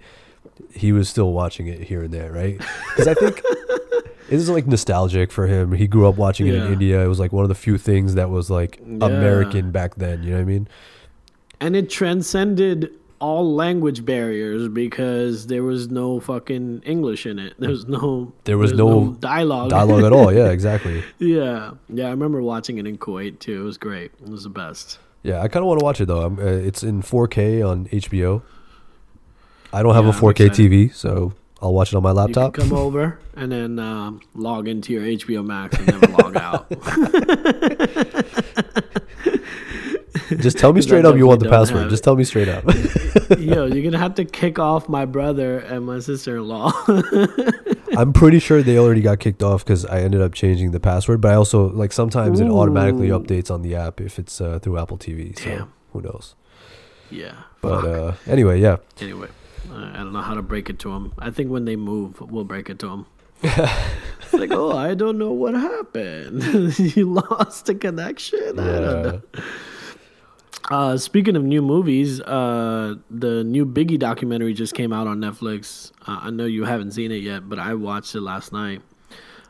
[0.74, 2.58] he was still watching it here and there, right?
[2.90, 3.42] Because I think.
[4.28, 5.70] It is like nostalgic for him.
[5.70, 7.00] He grew up watching it in India.
[7.04, 9.06] It was like one of the few things that was like Yeah.
[9.06, 10.24] American back then.
[10.24, 10.68] You know what I mean?
[11.60, 17.54] and it transcended all language barriers because there was no fucking English in it.
[17.60, 19.70] There was no There was there's no dialogue.
[19.70, 20.32] Dialogue at all.
[20.32, 21.04] Yeah, exactly.
[21.18, 22.06] yeah, yeah.
[22.08, 23.60] I remember watching it in Kuwait too.
[23.60, 24.10] It was great.
[24.20, 24.98] It was the best.
[25.22, 26.22] Yeah, I kind of want to watch it though.
[26.22, 28.42] I'm, uh, it's in 4K on HBO.
[29.72, 30.70] I don't have Yeah, a I'm 4K excited.
[30.72, 32.54] TV, so I'll watch it on my laptop.
[32.54, 36.70] come over and then um, log into your HBO Max and never log out.
[40.38, 41.88] Just tell me straight up you want the password.
[41.90, 42.64] Just tell me straight up.
[43.38, 46.72] Yo, you're gonna have to kick off my brother and my sister-in-law.
[47.96, 51.20] I'm pretty sure they already got kicked off because I ended up changing the password.
[51.20, 54.78] But I also like sometimes it automatically updates on the app if it's uh, through
[54.78, 55.38] Apple TV.
[55.38, 55.72] So Damn.
[55.92, 56.34] who knows?
[57.10, 57.34] yeah.
[57.60, 58.76] But uh, anyway, yeah.
[59.00, 59.28] Anyway,
[59.76, 61.12] I don't know how to break it to him.
[61.18, 63.06] I think when they move, we'll break it to him.
[63.42, 66.78] it's like, oh, I don't know what happened.
[66.78, 68.58] you lost the connection.
[68.58, 69.22] I don't know.
[70.70, 75.92] Uh, speaking of new movies, uh, the new Biggie documentary just came out on Netflix.
[76.06, 78.82] Uh, I know you haven't seen it yet, but I watched it last night.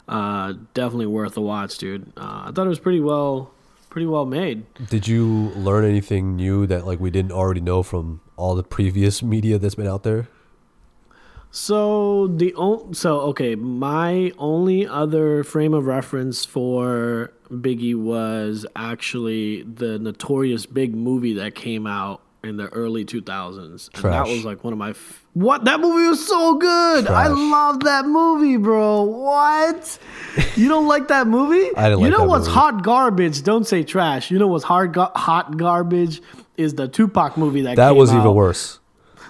[0.08, 2.12] Uh, definitely worth a watch, dude.
[2.16, 3.50] Uh, I thought it was pretty well,
[3.96, 4.62] pretty well made.
[4.90, 5.24] Did you
[5.56, 9.74] learn anything new that like we didn't already know from all the previous media that's
[9.74, 10.28] been out there?
[11.50, 19.62] So the on- so okay, my only other frame of reference for Biggie was actually
[19.62, 23.88] the notorious big movie that came out in the early 2000s.
[23.94, 25.66] And that was like one of my f- What?
[25.66, 27.06] That movie was so good.
[27.08, 29.02] I love that movie, bro.
[29.02, 29.98] What?
[30.54, 31.70] You don't like that movie?
[31.76, 32.58] I didn't You like know what's movie.
[32.58, 33.42] hot garbage?
[33.42, 34.30] Don't say trash.
[34.30, 36.22] You know what's hard ga- hot garbage
[36.56, 38.78] is the Tupac movie that That was even worse.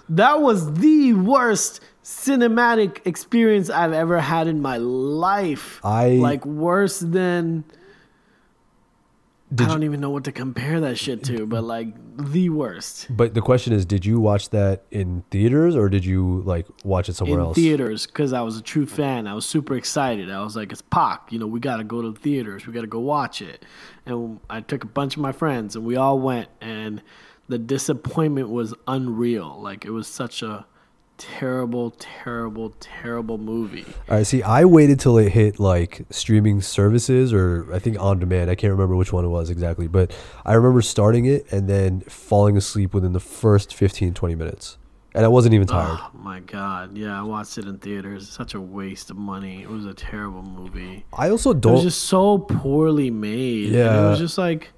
[0.08, 5.80] That was the worst cinematic experience I've ever had in my life.
[5.84, 7.64] I- like worse than
[9.50, 13.06] I don't you, even know what to compare that shit to, but like the worst.
[13.10, 17.08] but the question is, did you watch that in theaters or did you like watch
[17.08, 17.54] it somewhere in else?
[17.56, 19.26] theaters because I was a true fan.
[19.26, 20.30] I was super excited.
[20.30, 22.66] I was like, "It's Pac, you know, we got to go to the theaters.
[22.66, 23.64] We got to go watch it."
[24.06, 26.48] And I took a bunch of my friends, and we all went.
[26.60, 27.02] And
[27.48, 29.60] the disappointment was unreal.
[29.60, 30.66] Like it was such a
[31.18, 33.84] terrible, terrible, terrible movie.
[34.08, 38.18] All right, see, I waited till it hit like streaming services or I think on
[38.18, 38.50] demand.
[38.50, 42.00] I can't remember which one it was exactly, but I remember starting it and then
[42.02, 44.78] falling asleep within the first 15, 20 minutes.
[45.14, 45.98] And I wasn't even tired.
[45.98, 46.94] Oh my god!
[46.94, 48.28] Yeah, I watched it in theaters.
[48.28, 49.62] Such a waste of money.
[49.62, 51.06] It was a terrible movie.
[51.10, 51.72] I also don't.
[51.72, 53.70] It was just so poorly made.
[53.70, 53.84] Yeah.
[53.84, 54.06] Yeah.
[54.06, 54.72] it was just like,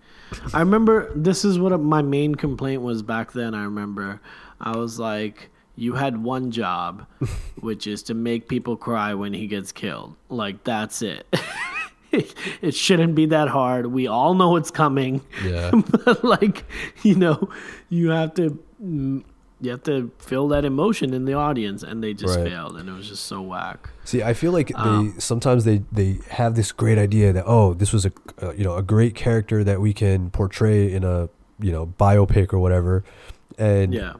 [0.54, 3.52] I remember this is what my main complaint was back then.
[3.52, 4.20] I remember
[4.60, 7.06] I was like, you had one job,
[7.60, 10.16] which is to make people cry when he gets killed.
[10.28, 11.26] Like, that's it.
[12.10, 13.86] it shouldn't be that hard.
[13.86, 15.20] We all know it's coming.
[15.44, 15.70] Yeah.
[16.04, 16.64] but, like,
[17.02, 17.48] you know,
[17.88, 18.58] you have to.
[18.82, 19.22] mm,
[19.60, 22.46] You have to feel that emotion in the audience, and they just Right.
[22.48, 23.90] failed, and it was just so whack.
[24.04, 27.74] See, I feel like Um, they sometimes they they have this great idea that oh,
[27.74, 31.28] this was a uh, you know a great character that we can portray in a
[31.60, 33.02] you know biopic or whatever,
[33.58, 34.12] and Yeah.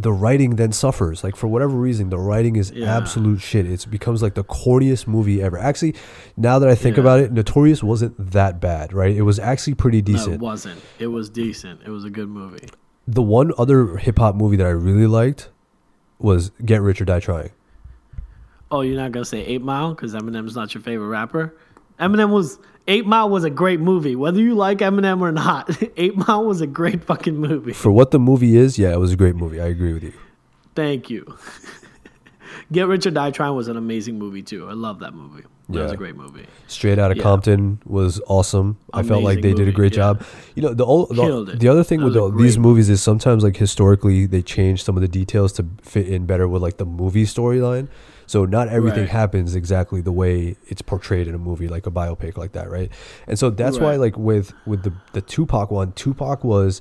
[0.00, 1.22] The writing then suffers.
[1.22, 2.96] Like for whatever reason, the writing is Yeah.
[2.96, 3.66] absolute shit.
[3.66, 5.58] It becomes like the corniest movie ever.
[5.58, 5.94] Actually,
[6.36, 7.02] now that I think Yeah.
[7.02, 9.14] about it, Notorious wasn't that bad, right?
[9.14, 10.34] It was actually pretty No, decent.
[10.34, 10.80] it wasn't.
[10.98, 11.80] It was decent.
[11.86, 12.66] It was a good movie.
[13.08, 15.48] the one other hip hop movie that I really liked
[16.20, 17.50] was Get Rich or Die Trying.
[18.70, 21.54] Oh, you're not gonna say Eight Mile because Eminem's not your favorite rapper.
[21.98, 25.70] Eminem was Eight Mile was a great movie, whether you like Eminem or not.
[25.96, 27.72] Eight Mile was a great fucking movie.
[27.72, 29.60] For what the movie is, yeah, it was a great movie.
[29.60, 30.12] I agree with you.
[30.74, 31.36] Thank you.
[32.72, 34.68] Get Rich or Die Trying was an amazing movie too.
[34.68, 35.44] I love that movie.
[35.68, 36.46] That was a great movie.
[36.66, 37.22] Straight Out of Yeah.
[37.22, 38.76] Compton was awesome.
[38.92, 40.14] I felt like Amazing they did a great yeah.
[40.14, 40.24] job.
[40.56, 42.88] You know, the ol- Killed the, the other thing That with the, these great movies
[42.88, 46.60] is sometimes like historically they change some of the details to fit in better with
[46.62, 47.88] like the movie storyline.
[48.30, 49.08] So not everything Right.
[49.22, 52.88] happens exactly the way it's portrayed in a movie, like a biopic like that, right?
[53.26, 56.80] And so that's why, like with with the the Tupac one, Tupac was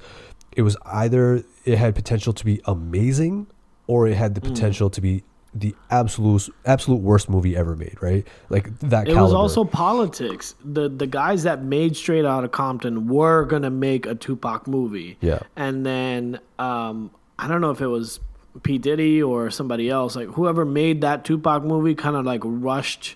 [0.56, 3.48] it was either it had potential to be amazing
[3.88, 4.50] or it had the Mm.
[4.50, 5.24] potential to be
[5.56, 8.28] the absolute absolute worst movie ever made, right?
[8.50, 9.08] Like that.
[9.08, 9.24] It caliber.
[9.24, 10.54] was also politics.
[10.64, 15.18] The the guys that made Straight Outta Compton were gonna make a Tupac movie.
[15.20, 15.40] Yeah.
[15.56, 17.10] And then um,
[17.40, 18.20] I don't know if it was
[18.60, 20.15] P Diddy or somebody else.
[20.15, 23.15] Like whoever made that Tupac movie, kind of like rushed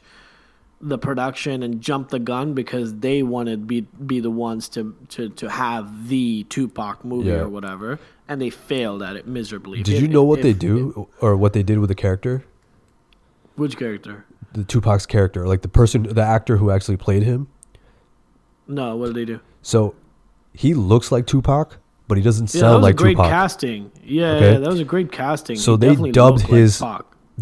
[0.81, 5.29] the production and jumped the gun because they wanted be be the ones to to
[5.29, 7.41] to have the Tupac movie Yeah.
[7.41, 9.81] or whatever, and they failed at it miserably.
[9.83, 11.95] Did If- you know if- what they if- do or what they did with the
[11.95, 12.43] character?
[13.55, 14.25] Which character?
[14.53, 17.47] The Tupac's character, like the person, the actor who actually played him.
[18.67, 19.39] No, what did they do?
[19.61, 19.95] So
[20.53, 21.77] he looks like Tupac,
[22.07, 23.29] but he doesn't Yeah, that sound was like a great Tupac.
[23.29, 23.91] casting.
[24.03, 24.51] Yeah, Okay.
[24.53, 25.55] yeah, that was a great casting.
[25.57, 26.83] So He they dubbed looked like his-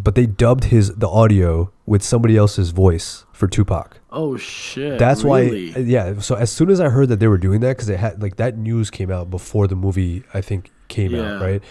[0.02, 4.00] But they dubbed his the audio with somebody else's voice for Tupac.
[4.10, 4.98] Oh shit!
[4.98, 5.72] That's really?
[5.74, 6.20] why, yeah.
[6.20, 8.38] So as soon as I heard that they were doing that, because they had like
[8.38, 11.36] that news came out before the movie, I think came Yeah.
[11.36, 11.62] out, right?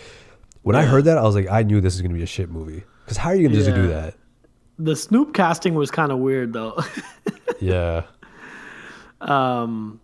[0.63, 2.51] When I heard that, I was like, I knew this is gonna be a shit
[2.51, 2.83] movie.
[3.05, 4.15] Because how are you gonna just do that?
[4.79, 6.79] the Snoop casting was kind of weird though.
[7.61, 8.03] Yeah,
[9.21, 10.01] um,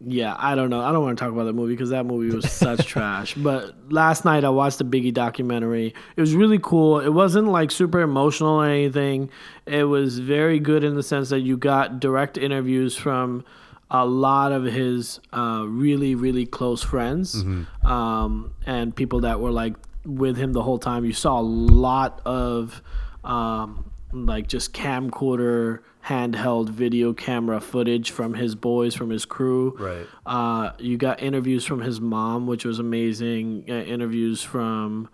[0.00, 0.80] yeah, I don't know.
[0.80, 3.34] I don't want to talk about that movie because that movie was such trash.
[3.34, 5.92] But last night I watched the Biggie documentary.
[6.16, 7.00] It was really cool.
[7.00, 9.30] It wasn't like super emotional or anything.
[9.66, 13.44] It was very good in the sense that you got direct interviews from
[13.90, 17.42] a lot of his uh, really really close friends
[17.86, 21.04] um, and people that were like with him the whole time.
[21.04, 22.82] You saw a lot of
[23.24, 29.76] um, like just camcorder handheld video camera footage from his boys from his crew.
[29.78, 30.06] Right.
[30.24, 33.64] uh, you got interviews from his mom which was amazing.
[33.68, 35.08] Uh, interviews from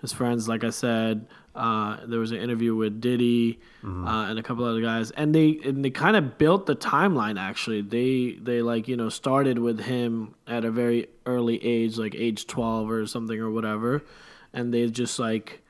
[0.00, 1.26] his friends like i said.
[1.54, 5.10] Uh, there was an interview with diddy uh, and a couple other guys.
[5.10, 7.82] And they and they kind of built the timeline actually.
[7.82, 12.46] They they like you know started with him at a very early age like age
[12.46, 14.04] 12 or something or whatever.
[14.52, 15.62] And they just like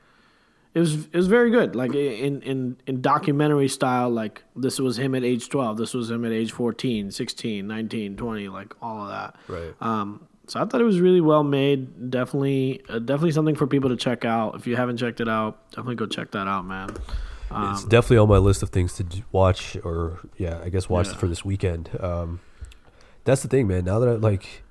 [0.73, 4.97] it was it was very good like in in in documentary style like this was
[4.99, 9.01] him at age 12 this was him at age 14 16 19 20 like all
[9.03, 9.73] of that Right.
[9.81, 13.89] um so i thought it was really well made definitely uh, definitely something for people
[13.89, 16.89] to check out if you haven't checked it out definitely go check that out man
[17.51, 21.15] it's definitely on my list of things to watch, or yeah, I guess watch Yeah.
[21.15, 21.89] for this weekend.
[21.99, 22.41] Um,
[23.23, 23.85] that's the thing, man.
[23.85, 24.61] Now that I like,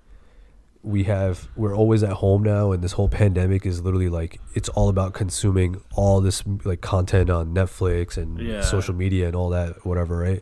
[0.83, 4.69] we have we're always at home now, and this whole pandemic is literally like it's
[4.71, 8.61] all about consuming all this like content on Netflix and Yeah.
[8.62, 10.41] social media and all that, whatever, right?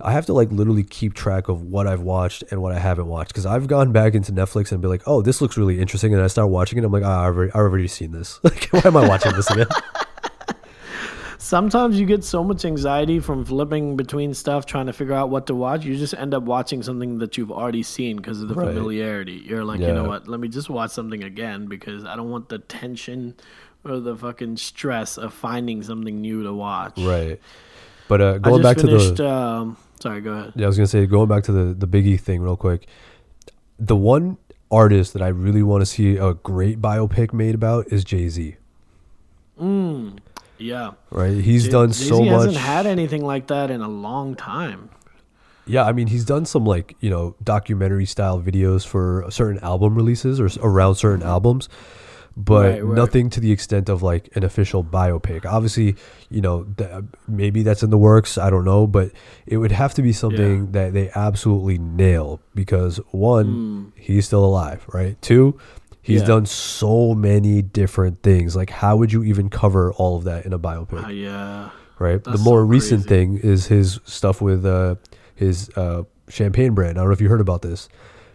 [0.00, 3.06] I have to like literally keep track of what I've watched and what I haven't
[3.06, 6.12] watched because I've gone back into Netflix and be like, oh, this looks really interesting,
[6.14, 6.84] and I start watching it.
[6.84, 8.40] I'm like, ah, I've already, I've already seen this.
[8.44, 9.66] Like, why am I watching this again?
[11.44, 15.46] sometimes you get so much anxiety from flipping between stuff trying to figure out what
[15.46, 18.54] to watch you just end up watching something that you've already seen because of the
[18.54, 18.68] Right.
[18.74, 22.30] familiarity you're like you know what let me just watch something again because i don't
[22.30, 23.34] want the tension
[23.84, 27.38] or the fucking stress of finding something new to watch right.
[28.08, 31.04] But uh, going back to the um, sorry go ahead Yeah, I was gonna say
[31.06, 32.86] going back to the the Biggie thing real quick.
[33.78, 34.36] The one
[34.70, 38.56] artist that I really want to see a great biopic made about is Jay Z.
[39.60, 40.18] mm,
[40.64, 41.36] yeah Right?
[41.36, 42.24] He's Jay- done Jay-Z so much.
[42.24, 44.90] He hasn't had anything like that in a long time
[45.66, 49.94] yeah, I mean, he's done some like you know documentary style videos for certain album
[49.94, 51.68] releases or around certain albums,
[52.36, 52.94] but Right, right.
[52.96, 55.46] nothing to the extent of like an official biopic.
[55.46, 55.96] Obviously,
[56.30, 58.36] you know, th- maybe that's in the works.
[58.36, 59.12] I don't know, but
[59.46, 63.84] it would have to be something that they absolutely nail because one, hmm.
[64.00, 65.20] he's still alive, right?
[65.22, 65.58] Two,
[66.04, 66.20] he's.
[66.20, 66.26] Yeah.
[66.26, 68.54] done so many different things.
[68.54, 71.04] Like, how would you even cover all of that in a biopic?
[71.04, 72.22] uh, yeah right?
[72.22, 74.96] That's the more so recent thing is his stuff with uh,
[75.34, 76.98] his uh, champagne brand.
[76.98, 77.88] I don't know if you heard about this,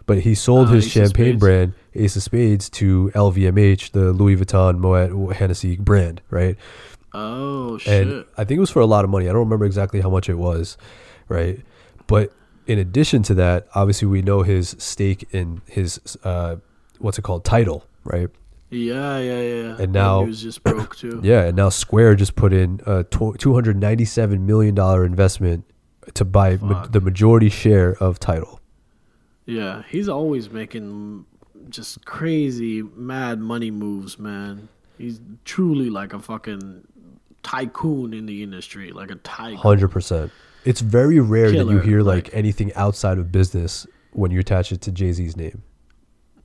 [0.06, 4.36] but he sold Uh, his Ace champagne brand, Ace of Spades, to LVMH, the Louis
[4.36, 6.56] Vuitton Moet Hennessy brand, right?
[7.12, 9.28] oh shit And I think it was for a lot of money.
[9.28, 10.78] I don't remember exactly how much it was,
[11.28, 11.60] right?
[12.06, 12.32] But
[12.66, 16.56] in addition to that, obviously we know his stake in his uh,
[17.00, 18.28] what's it called Tidal, right?
[18.72, 22.52] yeah yeah yeah And now- news just broke too Yeah, and now Square just put
[22.52, 25.64] in a two hundred ninety-seven million dollar investment
[26.14, 28.60] to buy ma- the majority share of Tidal.
[29.46, 31.24] Yeah, he's always making
[31.68, 34.68] just crazy, mad money moves, man.
[34.98, 36.86] He's truly like a fucking
[37.42, 39.56] tycoon in the industry, like a tycoon.
[39.58, 40.30] Hundred percent.
[40.64, 44.70] It's very rare that you hear like, like- anything outside of business when you attach
[44.72, 45.62] it to Jay Z's name.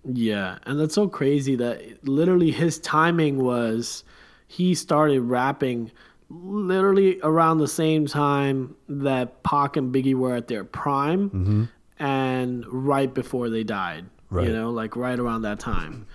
[0.05, 4.03] Yeah, and that's so crazy that literally his timing was
[4.47, 5.91] he started rapping
[6.29, 13.13] literally around the same time that Pac and Biggie were at their prime and right
[13.13, 14.05] before they died.
[14.29, 14.47] Right.
[14.47, 16.07] You know, like right around that time.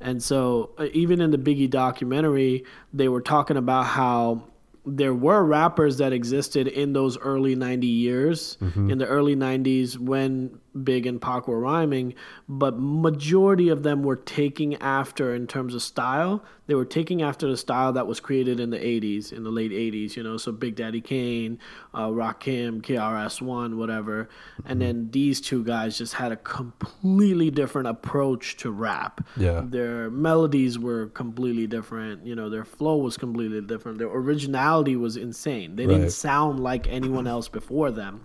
[0.00, 4.42] And so, uh, even in the Biggie documentary, they were talking about how
[4.84, 8.58] there were rappers that existed in those early 90 years
[8.90, 12.14] in the early 90s when big and pac were rhyming
[12.48, 16.42] but majority of them were taking after in terms of style.
[16.66, 19.70] They were taking after the style that was created in the 80s in the late
[19.72, 21.58] 80s you know so big daddy kane
[21.92, 24.28] uh, rakim KRS-One whatever.
[24.64, 29.20] And then these two guys just had a completely different approach to rap.
[29.36, 29.62] Yeah.
[29.64, 33.98] their melodies were completely different you know their flow was completely different.
[33.98, 35.76] Their originality was insane.
[35.76, 35.94] They Right.
[35.98, 38.20] didn't sound like anyone else before them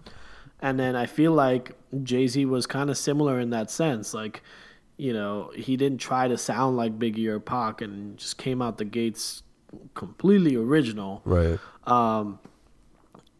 [0.61, 1.71] and then i feel like
[2.03, 4.41] jay-z was kind of similar in that sense like
[4.97, 8.77] you know he didn't try to sound like biggie or pac and just came out
[8.77, 9.43] the gates
[9.93, 11.59] completely original Right.
[11.85, 12.39] Um,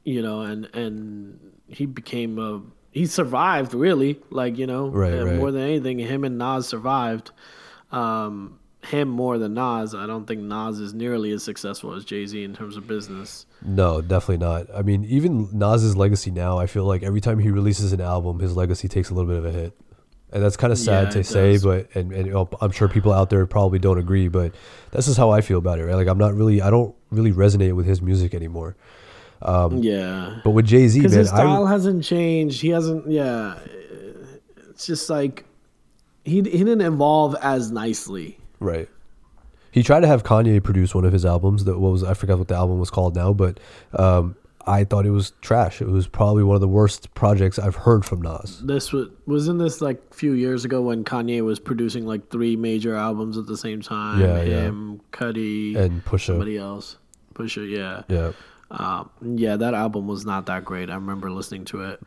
[0.04, 5.36] you know, and and he became a he survived really, like you know, Right, right.
[5.36, 7.32] more than anything, him and Nas survived.
[7.92, 9.94] Um, him more than Nas.
[9.96, 13.46] I don't think Nas is nearly as successful as Jay Z in terms of business.
[13.62, 14.68] No, definitely not.
[14.74, 18.40] I mean, even Nas's legacy now, I feel like every time he releases an album,
[18.40, 19.78] his legacy takes a little bit of a hit.
[20.32, 21.64] And that's kind of sad Yeah, to say, does.
[21.64, 24.54] but and, and I'm sure people out there probably don't agree, but
[24.92, 25.96] this is how I feel about it, right?
[25.96, 28.76] Like I'm not really I don't really resonate with his music anymore.
[29.42, 32.60] Um, yeah, But with Jay Z, man, his style I hasn't changed.
[32.60, 33.10] He hasn't.
[33.10, 33.58] Yeah,
[34.70, 35.46] it's just like
[36.26, 38.38] he he didn't evolve as nicely.
[38.60, 38.90] Right.
[39.72, 41.66] He tried to have Kanye produce one of his albums.
[41.66, 43.60] That what was I forgot what the album was called now, but
[43.94, 45.82] um, I thought it was trash.
[45.82, 48.62] It was probably one of the worst projects I've heard from Nas.
[48.66, 52.56] This was wasn't this like a few years ago when Kanye was producing like three
[52.56, 54.20] major albums at the same time.
[54.22, 54.62] Yeah, yeah.
[54.62, 56.28] him, Cudi, And Pusha.
[56.28, 56.98] somebody else.
[57.36, 58.02] Pusha, yeah.
[58.08, 58.32] Yeah.
[58.72, 60.90] Um, yeah, that album was not that great.
[60.90, 62.02] I remember listening to it.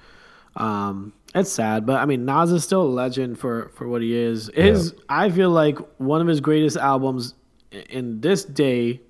[0.56, 4.16] Um, it's sad, but I mean, Nas is still a legend for for what he
[4.16, 4.50] is.
[4.54, 7.34] His, I feel like one of his greatest albums
[7.70, 9.00] in this day,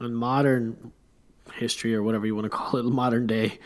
[0.00, 0.92] in modern
[1.54, 3.58] history or whatever you want to call it, modern day,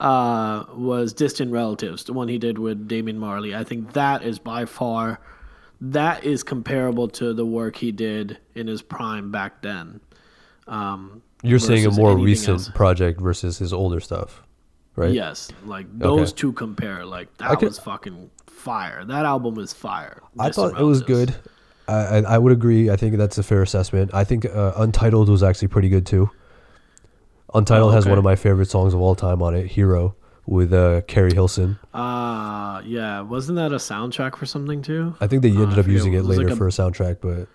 [0.00, 3.54] uh, was Distant Relatives, the one he did with Damian Marley.
[3.54, 5.20] I think that is by far,
[5.80, 10.00] that is comparable to the work he did in his prime back then.
[10.66, 12.68] Um, You're saying a more recent else.
[12.70, 14.42] project versus his older stuff,
[14.96, 15.12] right?
[15.12, 16.36] Yes, like those Okay.
[16.40, 17.04] two compare.
[17.04, 19.04] Like that could- was fucking fire.
[19.04, 20.22] That album is fire.
[20.38, 21.34] I thought it was good.
[21.88, 22.90] I, I would agree.
[22.90, 24.14] I think that's a fair assessment.
[24.14, 26.30] I think uh, Untitled was actually pretty good too.
[27.54, 30.14] Untitled Oh, has one of my favorite songs of all time on it, "Hero,"
[30.46, 31.78] with uh, Keri Hilson.
[31.92, 33.20] Ah, yeah.
[33.20, 35.14] Wasn't that a soundtrack for something too?
[35.20, 36.70] I think they Uh, ended I up using what- it later like a- for a
[36.70, 37.48] soundtrack, but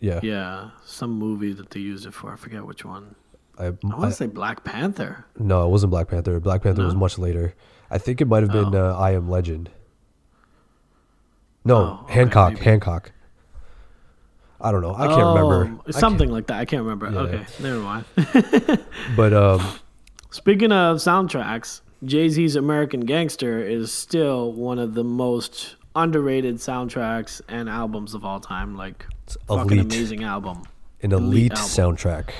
[0.00, 2.32] yeah, Yeah, some movie that they used it for.
[2.32, 3.16] I forget which one.
[3.58, 5.24] I, I want to say Black Panther.
[5.38, 6.40] no, it wasn't Black Panther.
[6.40, 7.54] Black Panther was much later.
[7.90, 8.90] I think it might have been Oh.
[8.90, 9.70] uh, "I Am Legend."
[11.64, 12.52] No, Oh, okay, Hancock.
[12.54, 12.64] maybe.
[12.64, 13.12] Hancock.
[14.60, 14.94] I don't know.
[14.94, 15.64] I can't remember.
[15.80, 16.58] Oh, can't- Something like that.
[16.58, 17.10] I can't remember.
[17.10, 17.18] Yeah.
[17.20, 18.04] Okay, never mind.
[19.16, 19.60] but um,
[20.30, 27.40] Speaking of soundtracks, Jay Z's American Gangster is still one of the most underrated soundtracks
[27.48, 28.76] and albums of all time.
[28.76, 29.06] Like,
[29.48, 29.94] fucking elite.
[29.94, 30.62] amazing album.
[31.02, 31.66] an elite, album.
[31.66, 32.30] soundtrack.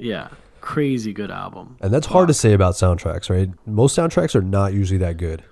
[0.00, 0.28] Yeah,
[0.60, 1.76] crazy good album.
[1.80, 3.50] And that's hard to say about soundtracks, right?
[3.66, 5.42] Most soundtracks are not usually that good.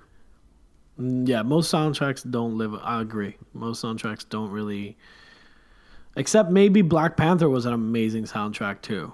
[0.99, 2.73] Mm, Yeah, most soundtracks don't live.
[2.81, 3.37] I agree.
[3.53, 4.97] Most soundtracks don't really.
[6.15, 9.13] Except maybe Black Panther was an amazing soundtrack too.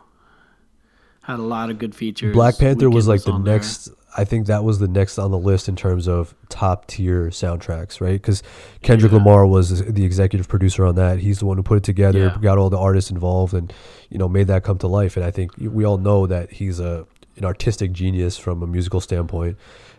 [1.23, 2.33] Had a lot of good features.
[2.33, 3.85] Black Panther was Weeknd like the next.
[3.85, 3.95] there.
[4.17, 7.99] I think that was the next on the list in terms of top tier soundtracks,
[7.99, 8.13] right?
[8.13, 8.41] Because
[8.81, 9.17] Kendrick Yeah.
[9.17, 11.19] Lamar was the executive producer on that.
[11.19, 12.37] He's the one who put it together, Yeah.
[12.41, 13.73] got all the artists involved, and
[14.09, 15.17] you know made that come to life.
[15.17, 17.05] And I think we all know that he's a
[17.37, 19.57] an artistic genius from a musical standpoint.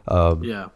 [0.08, 0.68] Um, Yeah,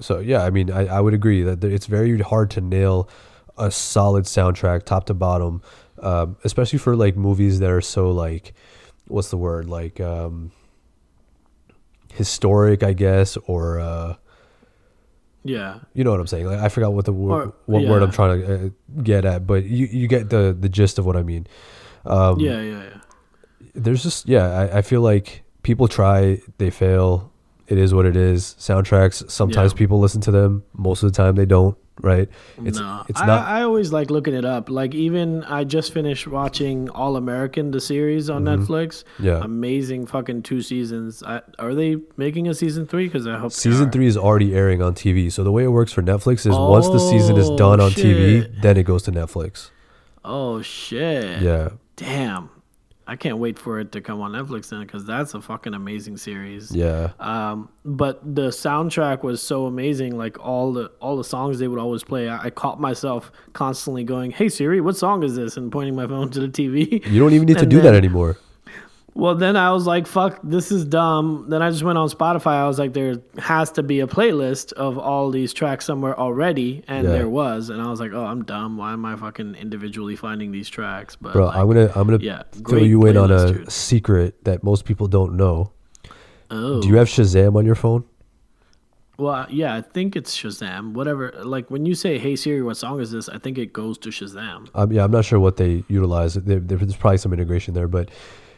[0.00, 3.08] So yeah, I mean, I, I would agree that it's very hard to nail
[3.56, 5.60] a solid soundtrack top to bottom,
[6.00, 8.54] um, especially for like movies that are so like,
[9.08, 10.52] what's the word like, um,
[12.12, 14.14] historic, I guess, or uh,
[15.44, 16.46] yeah, you know what I'm saying.
[16.46, 18.68] Like I forgot what the wo- Or- what word I'm trying to uh,
[19.02, 21.46] get at, but you you get the the gist of what I mean.
[22.04, 23.00] Um, yeah, yeah, yeah.
[23.74, 27.32] there's just yeah I, I feel like people try they fail
[27.66, 29.78] it is what it is soundtracks sometimes Yeah.
[29.78, 32.28] people listen to them most of the time they don't right
[32.64, 34.70] it's no, it's not I always like looking it up.
[34.70, 38.62] Like even I just finished watching All American, the series on Mm-hmm.
[38.72, 39.04] Netflix.
[39.18, 39.42] Yeah.
[39.42, 41.22] amazing fucking two seasons.
[41.22, 43.06] I, are they making a season three?
[43.06, 43.90] Because I hope they season are.
[43.92, 46.86] three is already airing on tv so the way it works for netflix is once
[46.88, 49.70] the season is Oh, done on tv then it goes to netflix
[50.24, 51.42] Oh shit!
[51.42, 52.50] yeah Damn.
[53.08, 56.18] I can't wait for it to come on Netflix then because that's a fucking amazing
[56.18, 56.70] series.
[56.70, 57.12] Yeah.
[57.18, 60.18] Um, but the soundtrack was so amazing.
[60.18, 62.28] Like all the all the songs they would always play.
[62.28, 66.06] I, I caught myself constantly going, "Hey Siri, what song is this?" and pointing my
[66.06, 67.04] phone to the TV.
[67.06, 68.36] You don't even need to do that anymore.
[69.18, 72.52] Well, then I was like, "Fuck, this is dumb." Then I just went on Spotify.
[72.52, 76.84] I was like, "There has to be a playlist of all these tracks somewhere already,"
[76.86, 77.10] and Yeah.
[77.14, 77.68] there was.
[77.68, 78.76] And I was like, "Oh, I'm dumb.
[78.76, 82.22] Why am I fucking individually finding these tracks?" But Bro, like, I'm gonna I'm gonna
[82.22, 83.72] yeah, throw you in on a dude.
[83.72, 85.72] secret that most people don't know.
[86.52, 88.04] oh, Do you have Shazam on your phone?
[89.18, 90.92] Well, yeah, I think it's Shazam.
[90.92, 91.32] Whatever.
[91.42, 94.10] Like when you say, "Hey Siri, what song is this?" I think it goes to
[94.10, 94.68] Shazam.
[94.76, 96.34] Um, yeah, I'm not sure what they utilize.
[96.34, 98.10] There, there's probably some integration there, but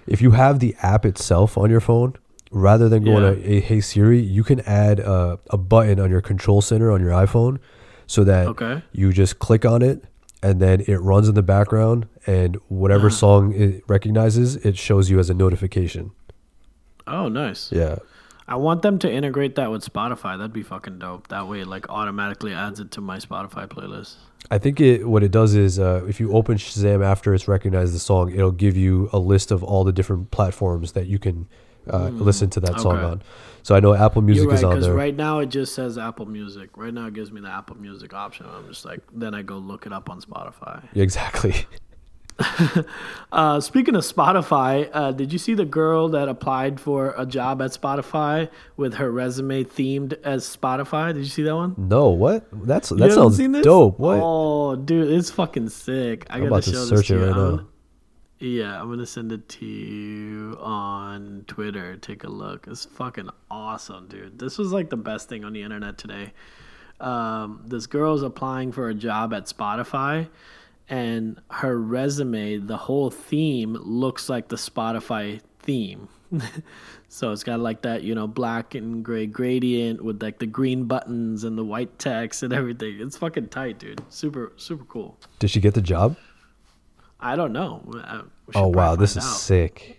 [0.06, 2.14] if you have the app itself on your phone,
[2.50, 3.34] rather than going Yeah.
[3.34, 7.00] to a Hey Siri, you can add a, a button on your control center on
[7.00, 7.58] your iPhone,
[8.06, 8.82] so that Okay.
[8.92, 10.04] you just click on it
[10.42, 13.16] and then it runs in the background, and whatever Uh-huh.
[13.16, 16.12] song it recognizes, it shows you as a notification.
[17.06, 17.70] Oh, nice.
[17.70, 17.96] Yeah,
[18.50, 20.36] I want them to integrate that with Spotify.
[20.36, 21.28] That'd be fucking dope.
[21.28, 24.16] That way, it like automatically adds it to my Spotify playlist.
[24.50, 27.94] I think it what it does is uh, if you open Shazam after it's recognized
[27.94, 31.46] the song, it'll give you a list of all the different platforms that you can
[31.88, 33.22] uh, listen to that song Mm, on.
[33.62, 34.94] So I know Apple Music right, is on there.
[34.94, 36.70] right now it just says Apple Music.
[36.76, 38.46] Right now it gives me the Apple Music option.
[38.52, 40.82] I'm just like, then I go look it up on Spotify.
[40.94, 41.54] Exactly.
[43.32, 47.62] Uh, speaking of Spotify, uh, did you see the girl that applied for a job
[47.62, 51.12] at Spotify with her resume themed as Spotify?
[51.14, 51.74] Did you see that one?
[51.76, 52.44] No, what?
[52.52, 54.00] That's You that haven't sounds dope.
[54.00, 54.18] What?
[54.20, 56.26] Oh, dude, it's fucking sick.
[56.28, 57.26] I I'm gotta about to show search this to it you.
[57.26, 57.66] right I'm now.
[58.40, 61.96] Yeah, I'm gonna send it to you on Twitter.
[61.98, 62.66] Take a look.
[62.68, 64.38] It's fucking awesome, dude.
[64.38, 66.32] This was like the best thing on the internet today.
[67.00, 70.28] Um, this girl's applying for a job at Spotify,
[70.90, 76.08] and her resume, the whole theme looks like the Spotify theme.
[77.08, 80.84] so it's got like that, you know, black and gray gradient with like the green
[80.84, 82.98] buttons and the white text and everything.
[83.00, 84.02] It's fucking tight, dude.
[84.08, 85.16] Super, super cool.
[85.38, 86.16] Did she get the job?
[87.20, 87.82] I don't know.
[88.02, 88.22] Uh,
[88.54, 89.36] Oh wow, this is out.
[89.36, 89.98] sick.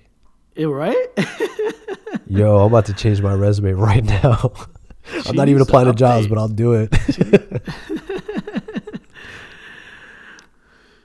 [0.56, 1.08] Yeah, right?
[2.28, 4.52] Yo, I'm about to change my resume right now.
[5.26, 6.92] I'm not even to applying to jobs, but I'll do it.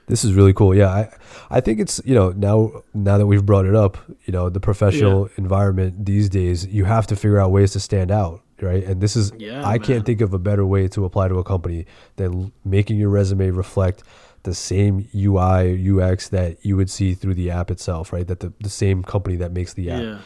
[0.07, 0.73] this is really cool.
[0.75, 1.09] Yeah, I
[1.49, 4.59] I think it's you know now now that we've brought it up, you know the
[4.59, 8.83] professional environment these days, you have to figure out ways to stand out, right?
[8.83, 9.79] And this is Yeah, I man.
[9.79, 11.85] can't think of a better way to apply to a company
[12.15, 14.03] than making your resume reflect
[14.43, 18.25] the same UI UX that you would see through the app itself, right?
[18.27, 20.01] That the, the same company that makes the app.
[20.03, 20.19] Yeah.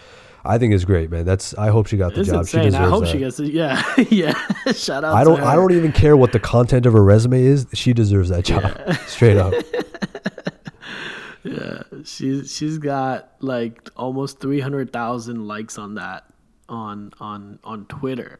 [0.43, 1.23] I think it's great, man.
[1.25, 2.47] That's I hope she got the It's job.
[2.47, 2.71] She insane.
[2.71, 3.11] deserves I hope that.
[3.11, 3.53] she gets it.
[3.53, 3.81] Yeah.
[4.09, 4.33] yeah.
[4.73, 5.39] Shout out I don't.
[5.39, 5.45] her.
[5.45, 7.67] I don't even care what the content of her resume is.
[7.73, 8.75] She deserves that job,
[9.07, 9.53] straight up.
[11.43, 11.83] Yeah.
[12.03, 16.25] She's she's got like almost 300,000 likes on that
[16.69, 18.39] on on on Twitter.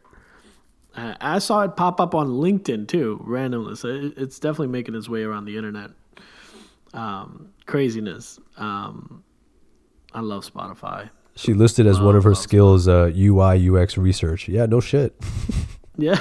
[0.95, 3.76] Uh, I saw it pop up on LinkedIn too, randomly.
[3.76, 5.91] So it, it's definitely making its way around the internet.
[6.93, 8.39] Um, craziness.
[8.58, 9.24] Um,
[10.14, 11.10] I love Spotify.
[11.36, 14.48] She listed as one of her skills uh, UI UX research.
[14.48, 15.16] Yeah, no shit.
[15.98, 16.18] Yeah.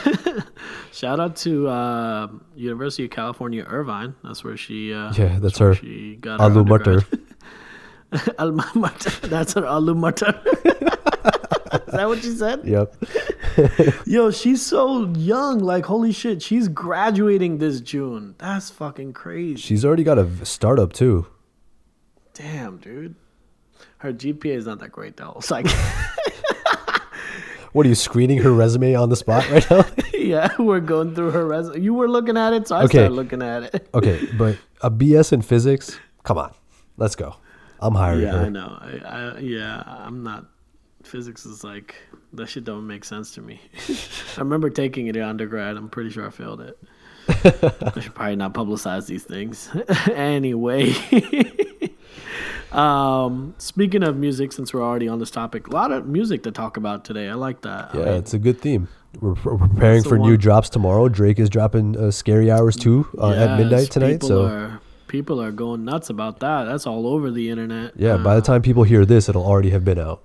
[0.92, 4.14] Shout out to uh, University of California, Irvine.
[4.22, 4.92] That's where she.
[4.92, 6.52] Uh, Yeah, that's where her She got mater.
[6.52, 7.04] undergrad.
[8.38, 9.10] Alma mater.
[9.28, 10.38] That's her alma mater.
[10.44, 12.64] Is that what you said?
[12.66, 12.94] Yep.
[14.06, 15.60] Yo, she's so young.
[15.60, 18.34] Like, holy shit, she's graduating this June.
[18.38, 19.56] That's fucking crazy.
[19.62, 21.26] She's already got a startup too.
[22.34, 23.14] Damn, dude.
[24.00, 25.34] Her GPA is not that great though.
[25.38, 25.66] It's like,
[27.72, 29.84] What are you screening her resume on the spot right now?
[30.14, 31.80] yeah, we're going through her resume.
[31.80, 32.98] You were looking at it, so I Okay.
[32.98, 33.88] started looking at it.
[33.94, 35.96] okay, but a BS in physics.
[36.24, 36.52] Come on,
[36.96, 37.36] let's go.
[37.78, 38.46] I'm hiring Yeah, her.
[38.46, 38.76] I know.
[38.80, 40.46] I, I yeah, I'm not.
[41.04, 41.94] Physics is like
[42.32, 43.60] that shit don't make sense to me.
[44.36, 45.76] I remember taking it in undergrad.
[45.76, 46.76] I'm pretty sure I failed it.
[47.28, 49.70] I should probably not publicize these things.
[50.12, 50.90] anyway,
[52.72, 56.50] um, speaking of music, since we're already on this topic, a lot of music to
[56.52, 57.28] talk about today.
[57.28, 57.90] I like that.
[57.94, 58.88] I Yeah, mean, it's a good theme.
[59.20, 61.08] We're, we're preparing for new drops tomorrow.
[61.08, 64.12] Drake is dropping uh, Scary Hours too uh, at midnight tonight.
[64.20, 66.64] People So are, people are going nuts about that.
[66.64, 67.92] That's all over the internet.
[67.96, 70.22] yeah, by the Uh, time people hear this, it'll already have been out.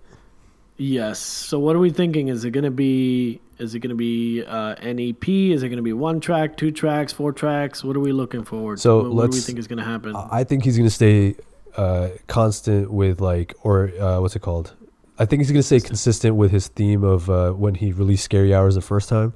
[0.78, 1.20] Yes.
[1.20, 2.28] So what are we thinking?
[2.28, 3.40] Is it gonna be?
[3.58, 5.28] Is it gonna be uh, an EP?
[5.30, 7.82] Is it gonna be one track, two tracks, four tracks?
[7.84, 8.80] What are we looking forward?
[8.82, 9.08] So to?
[9.08, 10.14] What, what do we think is gonna happen?
[10.16, 11.36] I think he's gonna stay
[11.78, 14.74] uh, constant with like, or uh, what's it called?
[15.18, 18.54] I think he's gonna say consistent with his theme of uh, when he released Scary
[18.54, 19.34] Hours the first time.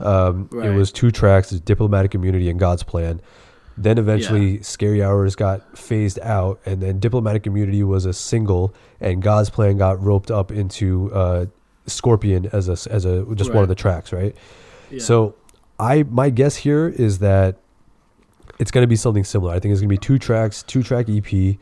[0.00, 3.20] Um, It was two tracks: Diplomatic Immunity and God's Plan.
[3.76, 9.22] Then eventually, Scary Hours got phased out, and then Diplomatic Immunity was a single, and
[9.22, 11.46] God's Plan got roped up into uh,
[11.86, 14.34] Scorpion as a as a just one of the tracks, right?
[14.90, 15.00] Yeah.
[15.00, 15.34] So,
[15.78, 17.56] I my guess here is that
[18.58, 19.52] it's going to be something similar.
[19.54, 21.56] I think it's going to be two tracks, two track EP,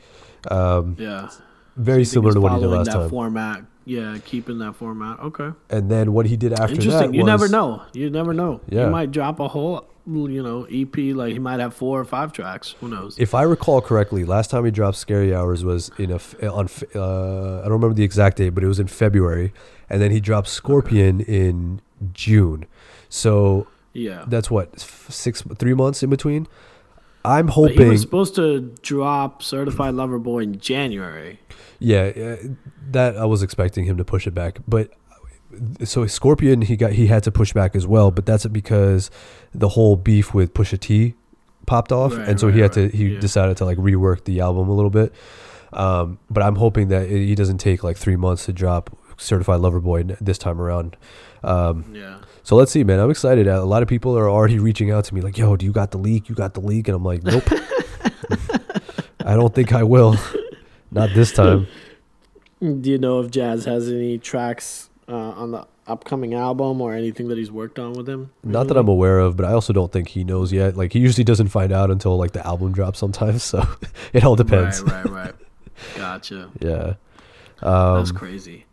[0.51, 1.29] um, yeah,
[1.77, 3.11] very think similar to what he did last that time.
[3.11, 3.65] format.
[3.85, 5.21] Yeah, keeping that format.
[5.21, 7.13] Okay, And then what he did after interesting.
[7.13, 7.83] that You was, never know.
[7.93, 8.61] You never know.
[8.69, 8.87] Yeah.
[8.87, 10.97] He might drop a whole, you know, EP.
[11.15, 12.75] Like he might have four or five tracks.
[12.81, 13.17] Who knows?
[13.17, 16.69] If I recall correctly, last time he dropped Scary Hours was in a f- on
[16.97, 19.53] uh, I don't remember the exact date, but it was in February,
[19.89, 21.81] and then he dropped Scorpion in
[22.13, 22.67] June.
[23.09, 24.25] So yeah.
[24.27, 26.49] that's what six three months in between.
[27.27, 31.39] I'm But he hoping, was supposed to drop Certified Lover Boy in January.
[31.79, 32.37] yeah, uh,
[32.91, 34.91] that I was expecting him to push it back, but.
[35.85, 39.11] So Scorpion, he got he had to push back as well, but that's because
[39.55, 41.15] the whole beef with Pusha T
[41.65, 42.91] popped off, Right, and so he had right.
[42.91, 43.21] to he Yeah.
[43.21, 45.15] decided to like rework the album a little bit.
[45.73, 49.81] Um, but I'm hoping that he doesn't take like three months to drop Certified Lover
[49.81, 50.97] Boy this time around.
[51.43, 52.17] Um, Yeah.
[52.47, 53.01] So let's see, man.
[53.01, 53.49] I'm excited.
[53.49, 55.91] A lot of people are already reaching out to me like, "Yo, do you got
[55.91, 56.29] the leak?
[56.29, 57.43] You got the leak?" And I'm like, "Nope,
[59.25, 60.15] I don't think I will.
[60.93, 61.67] Not this time."
[62.61, 67.27] Do you know if Jazz has any tracks uh, on the upcoming album or anything
[67.31, 68.31] that he's worked on with him?
[68.45, 70.77] Not that I'm aware of, but I also don't think he knows yet.
[70.77, 73.43] Like he usually doesn't find out until like the album drops sometimes.
[73.43, 73.67] So
[74.13, 74.83] it all depends.
[74.83, 75.35] Right, right, right.
[75.97, 76.49] Gotcha.
[76.61, 76.95] Yeah.
[77.61, 78.66] Um, That's crazy.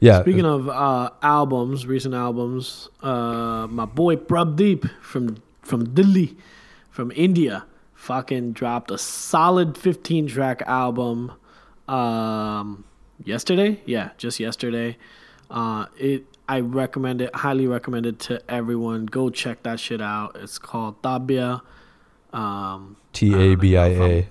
[0.00, 0.20] Yeah.
[0.22, 6.36] Speaking of uh, albums, recent albums, uh, my boy Prabh Deep from from Delhi,
[6.90, 11.32] from India, fucking dropped a solid 15 track album
[11.88, 12.84] um,
[13.24, 13.80] yesterday.
[13.86, 14.96] Yeah, just yesterday.
[15.50, 19.06] Uh, it I recommend it, highly recommend it to everyone.
[19.06, 20.36] Go check that shit out.
[20.40, 21.60] It's called Tabia.
[22.32, 24.28] Um, T A B I A.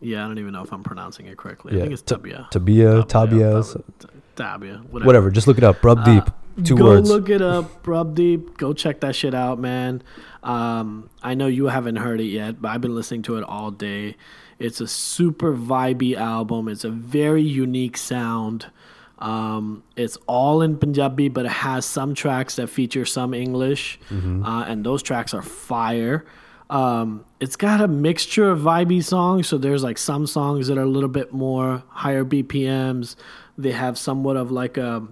[0.00, 1.72] yeah, I don't even know if I'm pronouncing it correctly.
[1.72, 2.50] I Yeah, think it's Ta- Tabia.
[2.50, 5.06] Tabia, Tabia, Tab- Tabia, whatever.
[5.06, 5.30] whatever.
[5.30, 5.80] Just look it up.
[5.80, 6.24] Prabh Deep.
[6.64, 7.08] Two go words.
[7.10, 8.56] look it up, Prabh Deep.
[8.56, 10.02] Go check that shit out, man.
[10.42, 13.70] Um, I know you haven't heard it yet, but I've been listening to it all
[13.70, 14.16] day.
[14.58, 16.68] It's a super vibey album.
[16.68, 18.70] It's a very unique sound.
[19.18, 24.64] Um, it's all in Punjabi, but it has some tracks that feature some English, uh,
[24.68, 26.24] and those tracks are fire.
[26.68, 30.82] Um, it's got a mixture of vibey songs, so there's like some songs that are
[30.82, 33.14] a little bit more higher BPMs.
[33.56, 35.06] They have somewhat of like a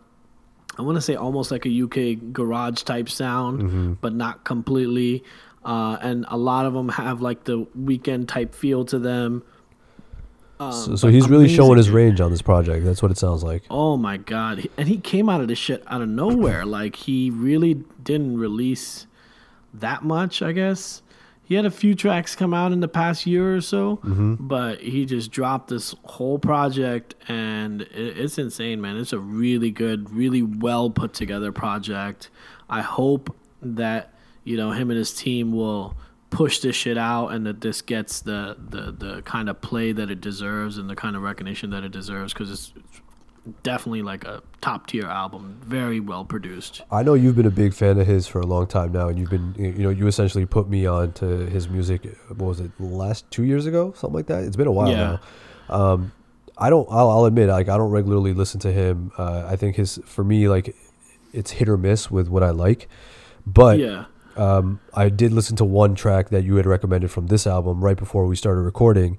[0.77, 5.23] I want to say almost like a UK garage type sound, but not completely.
[5.65, 9.43] Uh, and a lot of them have like the Weeknd type feel to them.
[10.61, 12.85] Um, So, so he's really showing his range on this project.
[12.85, 13.63] That's what it sounds like.
[13.71, 14.69] Oh my god!
[14.77, 16.67] And he came out of this shit out of nowhere.
[16.79, 19.07] like he really didn't release
[19.75, 20.43] that much.
[20.43, 21.03] I guess
[21.45, 24.37] he had a few tracks come out in the past year or so, mm-hmm.
[24.41, 28.97] but he just dropped this whole project, and it, it's insane, man.
[28.97, 32.31] It's a really good, really well put together project.
[32.69, 34.15] I hope that
[34.45, 35.97] you know him and his team will
[36.31, 40.11] push this shit out and that this gets the the the kind of play that
[40.11, 42.73] it deserves and the kind of recognition that it deserves because it's
[43.63, 47.75] definitely like a top tier album very well produced I know you've been a big
[47.75, 50.47] fan of his for a long time now, and you've been, you know, you essentially
[50.47, 52.17] put me on to his music.
[52.29, 54.45] What was it, last two years ago, something like that?
[54.45, 55.19] It's been a while Yeah.
[55.69, 55.75] now.
[55.75, 56.13] Um,
[56.57, 56.87] I don't.
[56.91, 59.11] I'll, I'll admit, like, I don't regularly listen to him.
[59.19, 60.75] Uh, I think his, for me, like,
[61.33, 62.89] it's hit or miss with what I like.
[63.47, 64.05] But yeah
[64.37, 67.97] um, I did listen to one track that you had recommended from this album right
[67.97, 69.19] before we started recording,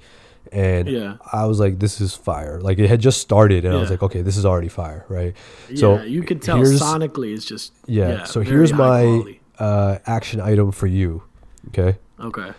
[0.51, 1.17] and Yeah.
[1.33, 4.03] I was like, "This is fire!" Like it had just started, and I was like,
[4.03, 5.33] "Okay, this is already fire!" Right?
[5.69, 8.23] yeah So you can tell sonically it's just Yeah.
[8.25, 11.23] so here's my uh, action item for you.
[11.69, 12.51] Okay, okay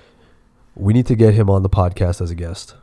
[0.75, 2.75] we need to get him on the podcast as a guest.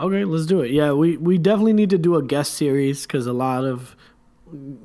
[0.00, 3.26] okay let's do it yeah we we definitely need to do a guest series because
[3.26, 3.94] a lot of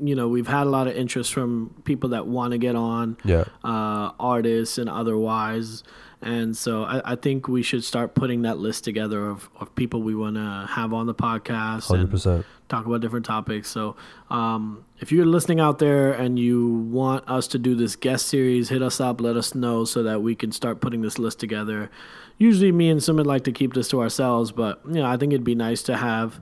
[0.01, 3.15] you know we've had a lot of interest from people that want to get on
[3.23, 3.45] Yeah.
[3.63, 5.83] uh, artists and otherwise.
[6.23, 10.01] And so I, I think we should start putting that list together of, of people
[10.01, 12.45] we want to have on the podcast Hundred and percent.
[12.69, 13.69] talk about different topics.
[13.69, 13.95] So
[14.29, 18.69] um, if you're listening out there and you want us to do this guest series,
[18.69, 21.91] hit us up, let us know so that we can start putting this list together.
[22.37, 25.33] Usually, me and Sumit like to keep this to ourselves, but you know, I think
[25.33, 26.39] it'd be nice to have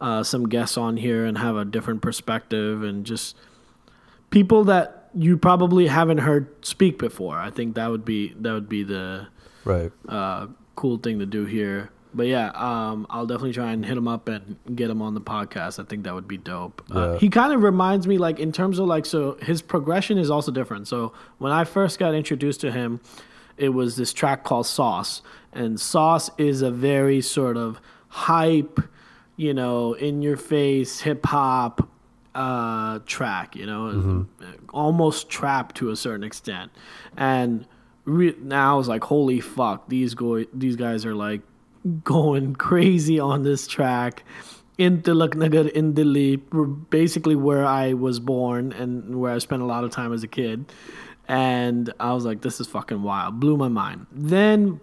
[0.00, 3.36] uh, some guests on here and have a different perspective and just
[4.30, 7.38] people that you probably haven't heard speak before.
[7.38, 9.28] I think that would be that would be the
[9.64, 9.90] Right.
[10.08, 11.90] uh, cool thing to do here.
[12.16, 15.20] But yeah, um, I'll definitely try and hit him up and get him on the
[15.20, 15.80] podcast.
[15.82, 16.80] I think that would be dope.
[16.90, 20.30] Uh, he kind of reminds me, like in terms of like, so his progression is
[20.30, 20.86] also different.
[20.86, 23.00] So when I first got introduced to him,
[23.56, 28.78] it was this track called Sauce, and Sauce is a very sort of hype,
[29.36, 31.88] you know, in your face hip hop
[32.34, 34.26] uh, track, you know,
[34.72, 36.70] almost trap to a certain extent,
[37.16, 37.66] and
[38.04, 41.42] re- now I was like, holy fuck, these go these guys are like
[42.02, 44.24] going crazy on this track.
[44.76, 46.34] In Tilaknagar, in Delhi,
[46.90, 50.26] basically where I was born and where I spent a lot of time as a
[50.26, 50.72] kid.
[51.28, 53.38] And I was like, this is fucking wild.
[53.38, 54.06] Blew my mind.
[54.10, 54.80] Then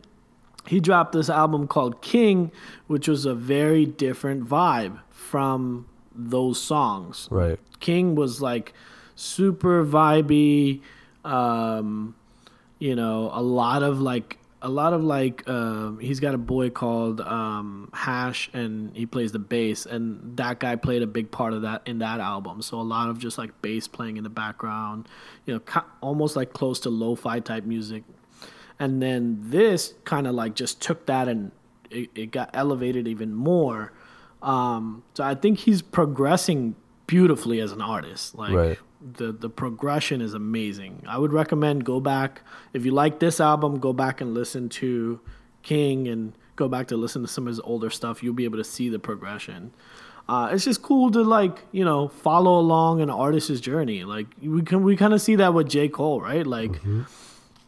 [0.65, 2.51] he dropped this album called King,
[2.87, 5.85] which was a very different vibe from
[6.15, 7.27] those songs.
[7.31, 7.59] Right.
[7.79, 8.73] King was like
[9.15, 10.81] super vibey,
[11.23, 12.15] um,
[12.79, 16.69] you know, a lot of like a lot of like um, he's got a boy
[16.69, 21.53] called um, Hash and he plays the bass and that guy played a big part
[21.53, 22.61] of that in that album.
[22.61, 25.07] So a lot of just like bass playing in the background,
[25.45, 28.03] you know, ki- almost like close to lo-fi type music.
[28.79, 31.51] And then this kind of like just took that and
[31.89, 33.93] it, it got elevated even more.
[34.41, 36.75] Um, so I think he's progressing
[37.07, 38.35] beautifully as an artist.
[38.35, 38.79] Like Right.
[39.17, 41.03] the the progression is amazing.
[41.07, 42.41] I would recommend go back
[42.73, 45.19] if you like this album, go back and listen to
[45.63, 48.23] King and go back to listen to some of his older stuff.
[48.23, 49.71] You'll be able to see the progression.
[50.29, 54.03] Uh, it's just cool to like you know follow along an artist's journey.
[54.05, 56.45] Like we can we kind of see that with J Cole, right?
[56.47, 56.79] Like.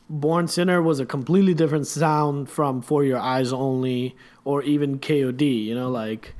[0.09, 5.41] Born Sinner was a completely different sound from For Your Eyes Only or even KOD,
[5.63, 6.35] you know, like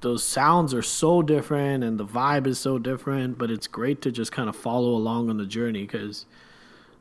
[0.00, 4.12] those sounds are so different and the vibe is so different, but it's great to
[4.12, 6.26] just kind of follow along on the journey because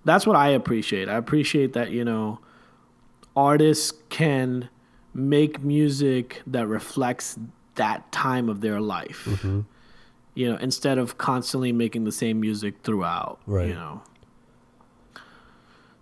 [0.05, 1.09] that's what I appreciate.
[1.09, 2.39] I appreciate that, you know,
[3.35, 4.69] artists can
[5.13, 7.37] make music that reflects
[7.75, 9.25] that time of their life.
[9.25, 9.61] Mm-hmm.
[10.33, 13.69] You know, instead of constantly making the same music throughout, Right.
[13.69, 14.01] you know.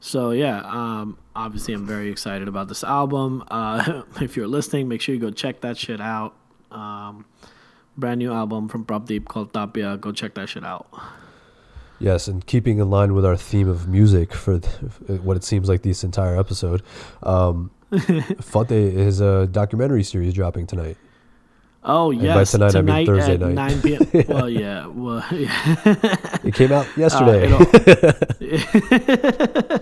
[0.04, 3.42] So yeah, um, obviously I'm very excited about this album.
[3.50, 6.36] Uh, if you're listening, make sure you go check that shit out.
[6.72, 7.24] Um,
[7.98, 9.98] brand new album from Prabh Deep called Tabia.
[9.98, 10.88] Go check that shit out.
[12.00, 15.70] Yes, and keeping in line with our theme of music for th- what it seems
[15.70, 16.84] like this entire episode,
[17.24, 20.98] um, Fateh's a documentary series dropping tonight.
[21.86, 23.54] Oh by yes, tonight, I mean Thursday at night.
[23.56, 24.26] 9 p.m.
[24.30, 25.76] well, yeah, well, yeah.
[26.44, 27.46] It came out Uh, yesterday.
[27.46, 28.40] it'll-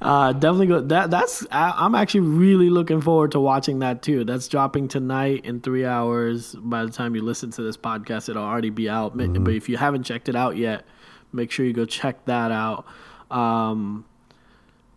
[0.00, 0.80] uh, definitely go.
[0.80, 1.46] That that's.
[1.50, 4.24] I, I'm actually really looking forward to watching that too.
[4.24, 6.54] That's dropping tonight in three hours.
[6.58, 9.14] By the time you listen to this podcast, it'll already be out.
[9.14, 10.84] Ma- But if you haven't checked it out yet,
[11.32, 12.86] make sure you go check that out.
[13.30, 14.04] Um,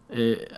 [0.10, 0.52] it,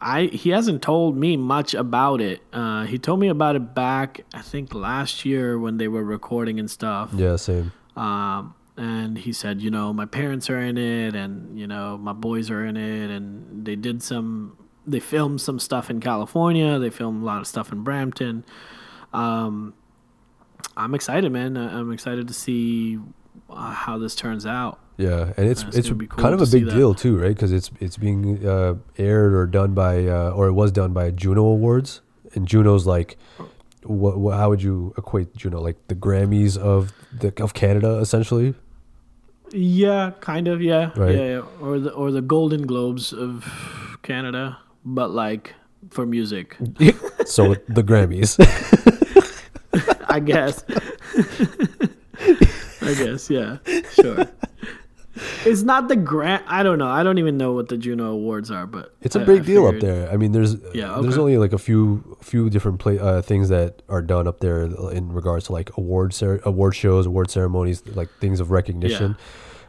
[0.00, 2.42] I he hasn't told me much about it.
[2.52, 6.60] Uh, he told me about it back, I think last year when they were recording
[6.60, 7.10] and stuff.
[7.14, 7.72] yeah, same.
[7.96, 12.12] Um, and he said, you know, my parents are in it, and you know, my
[12.12, 16.78] boys are in it, and they did some, they filmed some stuff in California.
[16.78, 18.44] They filmed a lot of stuff in Brampton.
[19.12, 19.74] Um,
[20.76, 21.56] I'm excited, man.
[21.56, 22.98] I'm excited to see
[23.50, 24.78] uh, how this turns out.
[24.96, 26.74] Yeah, and it's Uh, it's it's cool kind of a big that.
[26.74, 27.34] deal too, right?
[27.34, 31.10] Because it's it's being uh, aired or done by uh, or it was done by
[31.10, 32.00] Juno Awards,
[32.34, 33.16] and Juno's like,
[33.82, 38.54] what, what how would you equate Juno like the Grammys of the of Canada essentially?
[39.50, 40.62] Yeah, kind of.
[40.62, 41.14] Yeah, Right.
[41.16, 41.42] yeah, yeah.
[41.60, 43.44] Or the or the Golden Globes of
[44.02, 45.54] Canada, but like
[45.90, 46.56] for music,
[47.26, 48.38] so the Grammys.
[50.08, 50.62] I guess.
[52.84, 53.58] I guess, yeah,
[53.92, 54.26] sure.
[55.44, 56.42] It's not the grant.
[56.48, 56.88] I don't know.
[56.88, 59.44] I don't even know what the Juno Awards are, but It's a I- big I
[59.44, 60.10] deal up there.
[60.10, 63.82] I mean, there's Yeah, there's only like a few few different play, uh, things that
[63.88, 68.08] are done up there in regards to like award cer- award shows, award ceremonies, like
[68.20, 69.16] things of recognition.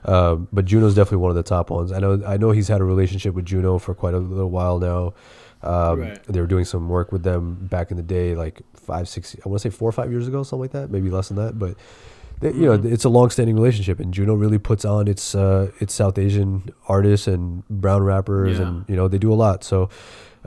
[0.05, 1.91] Um, but Juno's definitely one of the top ones.
[1.91, 4.79] I know I know he's had a relationship with Juno for quite a little while
[4.79, 5.13] now.
[5.61, 6.23] Um, Right.
[6.27, 9.35] They were doing some work with them back in the day, like five, six.
[9.45, 10.89] I want to say four or five years ago, something like that.
[10.89, 11.75] Maybe less than that, but.
[12.41, 12.93] They- You know, Mm-hmm.
[12.93, 17.27] it's a long-standing relationship, and Juno really puts on its uh, its South Asian artists
[17.27, 18.67] and brown rappers, Yeah.
[18.67, 19.63] and you know they do a lot.
[19.63, 19.89] So,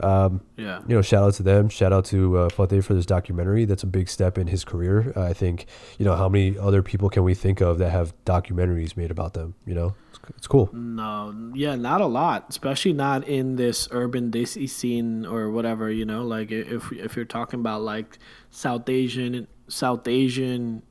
[0.01, 1.67] um, Yeah, you know, shout out to them.
[1.69, 3.65] Shout out to uh, Fateh for this documentary.
[3.65, 5.11] That's a big step in his career.
[5.15, 5.65] Uh, I think,
[5.97, 9.33] you know, how many other people can we think of that have documentaries made about
[9.33, 9.55] them?
[9.65, 10.69] You know, it's, it's cool.
[10.73, 15.91] no, yeah, not a lot, especially not in this urban desi scene or whatever.
[15.91, 18.17] You know, like i- if if you're talking about like
[18.51, 20.81] South Asian South Asian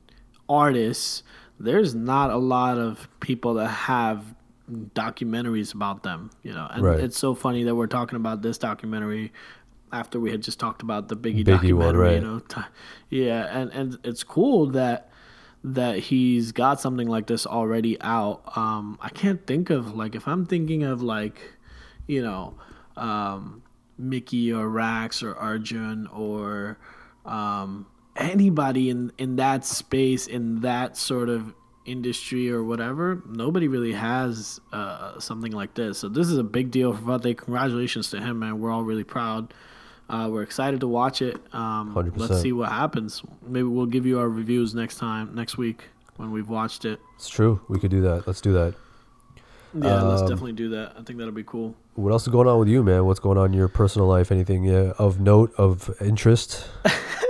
[0.49, 1.23] artists,
[1.59, 4.35] there's not a lot of people that have
[4.93, 6.29] documentaries about them.
[6.43, 6.99] You know, and Right.
[6.99, 9.31] it's so funny that we're talking about this documentary
[9.91, 12.01] after we had just talked about the Biggie, Biggie one, documentary.
[12.01, 12.13] right.
[12.15, 12.41] You know,
[13.09, 15.11] yeah, and and it's cool that
[15.63, 18.41] that he's got something like this already out.
[18.55, 21.53] Um, I can't think of like if I'm thinking of like,
[22.07, 22.53] you know,
[22.95, 23.61] um,
[23.97, 26.77] Mickey or Rax or Arjun or
[27.25, 27.87] um,
[28.19, 31.53] anybody in in that space in that sort of
[31.85, 35.97] industry or whatever, nobody really has uh, something like this.
[35.97, 37.33] So this is a big deal for Fateh.
[37.35, 38.59] Congratulations to him, man.
[38.59, 39.53] We're all really proud.
[40.07, 41.37] Uh, we're excited to watch it.
[41.53, 42.17] Um, 100%.
[42.17, 43.23] let's see what happens.
[43.47, 45.83] Maybe we'll give you our reviews next time, next week
[46.17, 46.99] when we've watched it.
[47.15, 47.61] It's true.
[47.69, 48.27] We could do that.
[48.27, 48.75] Let's do that.
[49.73, 50.93] Yeah, let's Um, definitely do that.
[50.97, 51.75] I think that'll be cool.
[51.93, 53.05] What else is going on with you, man?
[53.05, 54.31] What's going on in your personal life?
[54.31, 56.67] Anything uh, of note, of interest?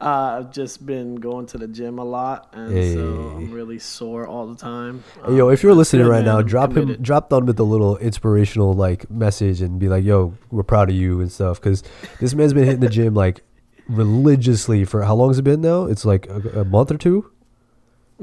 [0.00, 2.94] Uh, I've just been going to the gym a lot, and Hey.
[2.94, 5.04] so I'm really sore all the time.
[5.26, 7.98] Hey, yo, Um, if you're listening right now, drop him, drop down with a little
[7.98, 11.60] inspirational like message and be like, "Yo, we're proud of you" and stuff.
[11.60, 11.82] Because
[12.18, 13.42] this man's been hitting the gym like
[13.88, 15.84] religiously for how long has it been now?
[15.84, 17.30] It's like a, a month or two.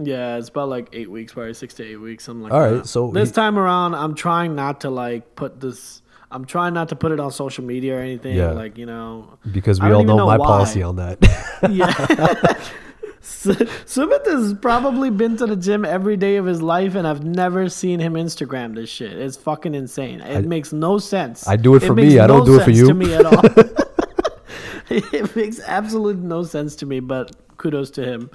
[0.01, 2.75] Yeah, it's about like eight weeks, probably six to eight weeks, something like All that.
[2.77, 6.01] right, so this he- time around, I'm trying not to like put this.
[6.29, 8.35] I'm trying not to put it on social media or anything.
[8.35, 8.51] Yeah.
[8.51, 10.45] Like you know, Because we all know, know my why.
[10.45, 11.17] policy on that.
[11.71, 12.53] yeah.
[13.21, 13.53] Su-
[13.85, 17.67] Sumit has probably been to the gym every day of his life, and I've never
[17.69, 19.13] seen him Instagram this shit.
[19.13, 20.21] It's fucking insane.
[20.21, 21.45] It makes no sense.
[21.47, 22.19] I do it for makes me.
[22.19, 22.87] I don't do it for you.
[22.87, 23.41] To me at all.
[24.89, 28.29] it makes absolutely no sense to me, but kudos to him.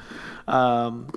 [0.49, 1.09] Um,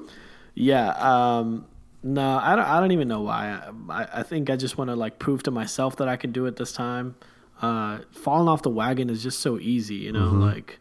[0.56, 0.90] yeah.
[0.90, 1.68] Um,
[2.02, 2.66] no, I don't.
[2.66, 3.62] I don't even know why.
[3.90, 6.46] I, I, think I just want to like prove to myself that I can do
[6.46, 7.16] it this time.
[7.62, 10.28] Uh, falling off the wagon is just so easy, you know.
[10.28, 10.42] Mm-hmm.
[10.42, 10.80] Like,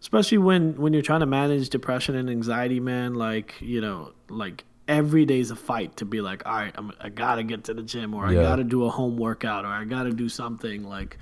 [0.00, 3.14] especially when when you're trying to manage depression and anxiety, man.
[3.14, 7.10] Like, you know, like every day's a fight to be like, all right, I'm, I
[7.10, 10.12] gotta get to the gym, or I gotta do a home workout, or I gotta
[10.12, 10.84] do something.
[10.84, 11.18] Like,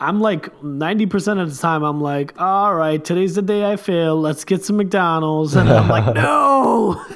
[0.00, 4.18] I'm like 90% of the time, I'm like, all right, today's the day I fail.
[4.20, 5.54] Let's get some McDonald's.
[5.54, 7.04] And I'm like, no.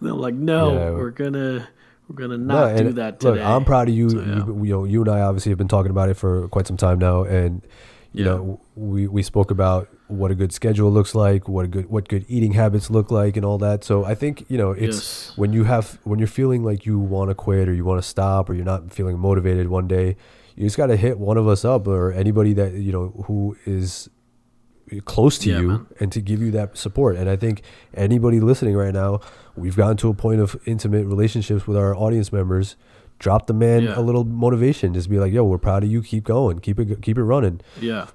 [0.00, 0.90] Then I'm like, no, Yeah.
[0.90, 1.68] we're gonna
[2.08, 3.38] we're gonna No, not do that today.
[3.40, 4.10] Look, I'm proud of you.
[4.10, 4.36] So, yeah.
[4.46, 4.64] you.
[4.64, 6.98] You know, you and I obviously have been talking about it for quite some time
[6.98, 7.62] now, and
[8.12, 8.32] you Yeah.
[8.32, 12.08] know, we we spoke about what a good schedule looks like, what a good what
[12.08, 13.84] good eating habits look like, and all that.
[13.84, 15.32] So I think you know, it's Yes.
[15.36, 18.06] when you have when you're feeling like you want to quit or you want to
[18.08, 20.16] stop or you're not feeling motivated one day,
[20.56, 23.56] you just got to hit one of us up or anybody that you know who
[23.66, 24.08] is
[25.04, 25.86] close to Yeah, you man.
[26.00, 27.16] and to give you that support.
[27.16, 27.62] And I think
[27.94, 29.20] anybody listening right now,
[29.56, 32.76] we've gotten to a point of intimate relationships with our audience members.
[33.18, 33.98] Drop the man Yeah.
[33.98, 34.92] a little motivation.
[34.94, 36.02] Just be like, "Yo, we're proud of you.
[36.02, 36.58] Keep going.
[36.60, 37.02] Keep it.
[37.02, 38.06] Keep it running." Yeah.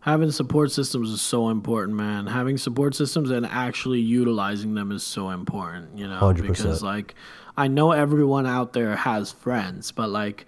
[0.00, 2.26] Having support systems is so important, man.
[2.26, 6.48] Having support systems and actually utilizing them is so important, you know, 100%.
[6.48, 7.14] because like
[7.56, 10.44] I know everyone out there has friends, but like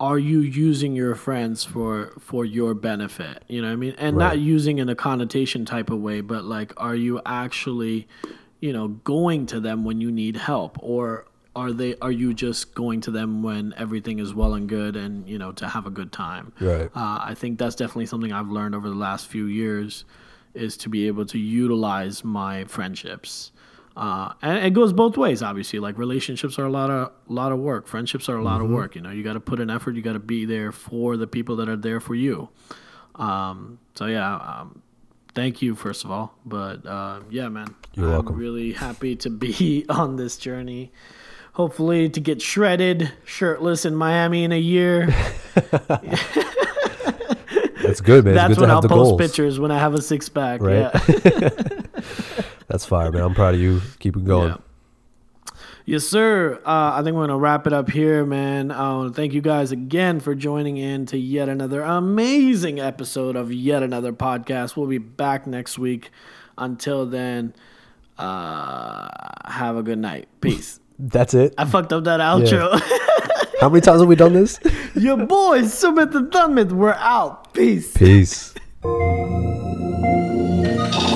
[0.00, 3.44] are you using your friends for for your benefit?
[3.46, 3.94] You know what I mean?
[3.98, 4.28] And Right.
[4.28, 8.08] not using in a connotation type of way, but like are you actually,
[8.60, 12.74] you know, going to them when you need help or are they are you just
[12.74, 15.90] going to them when everything is well and good and you know to have a
[15.90, 16.88] good time Right.
[16.94, 20.04] uh, I think that's definitely something I've learned over the last few years
[20.54, 23.50] is to be able to utilize my friendships.
[24.00, 25.78] Uh, and it goes both ways, obviously.
[25.78, 27.86] Like relationships are a lot of lot of work.
[27.86, 28.94] Friendships are a lot of work.
[28.94, 29.94] You know, you got to put an effort.
[29.94, 32.48] You got to be there for the people that are there for you.
[33.16, 34.80] Um, so yeah, um,
[35.34, 36.34] thank you first of all.
[36.46, 38.36] But uh, yeah, man, You're I'm welcome.
[38.36, 40.92] really happy to be on this journey.
[41.52, 45.08] Hopefully, to get shredded, shirtless in Miami in a year.
[47.82, 48.34] That's good, man.
[48.34, 49.20] That's good when I'll post goals.
[49.20, 50.62] pictures when I have a six pack.
[50.62, 50.90] Right.
[50.94, 51.79] Yeah.
[52.70, 53.22] That's fire, man.
[53.22, 53.82] I'm proud of you.
[53.98, 54.50] Keep it going.
[54.50, 54.58] Yeah.
[55.86, 56.60] Yes, sir.
[56.64, 58.70] Uh, I think we're gonna wrap it up here, man.
[58.70, 63.82] Uh, thank you guys again for joining in to yet another amazing episode of yet
[63.82, 64.76] another podcast.
[64.76, 66.12] We'll be back next week.
[66.56, 67.54] Until then,
[68.18, 69.08] uh,
[69.46, 70.28] have a good night.
[70.40, 70.78] Peace.
[71.00, 71.54] That's it.
[71.58, 72.80] I fucked up that outro.
[73.60, 74.60] How many times have we done this?
[74.94, 77.52] Your boys, Sumit the Thumbit, we're out.
[77.52, 77.92] Peace.
[77.96, 78.54] Peace.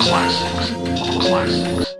[0.00, 0.83] Classics
[1.24, 1.93] classics.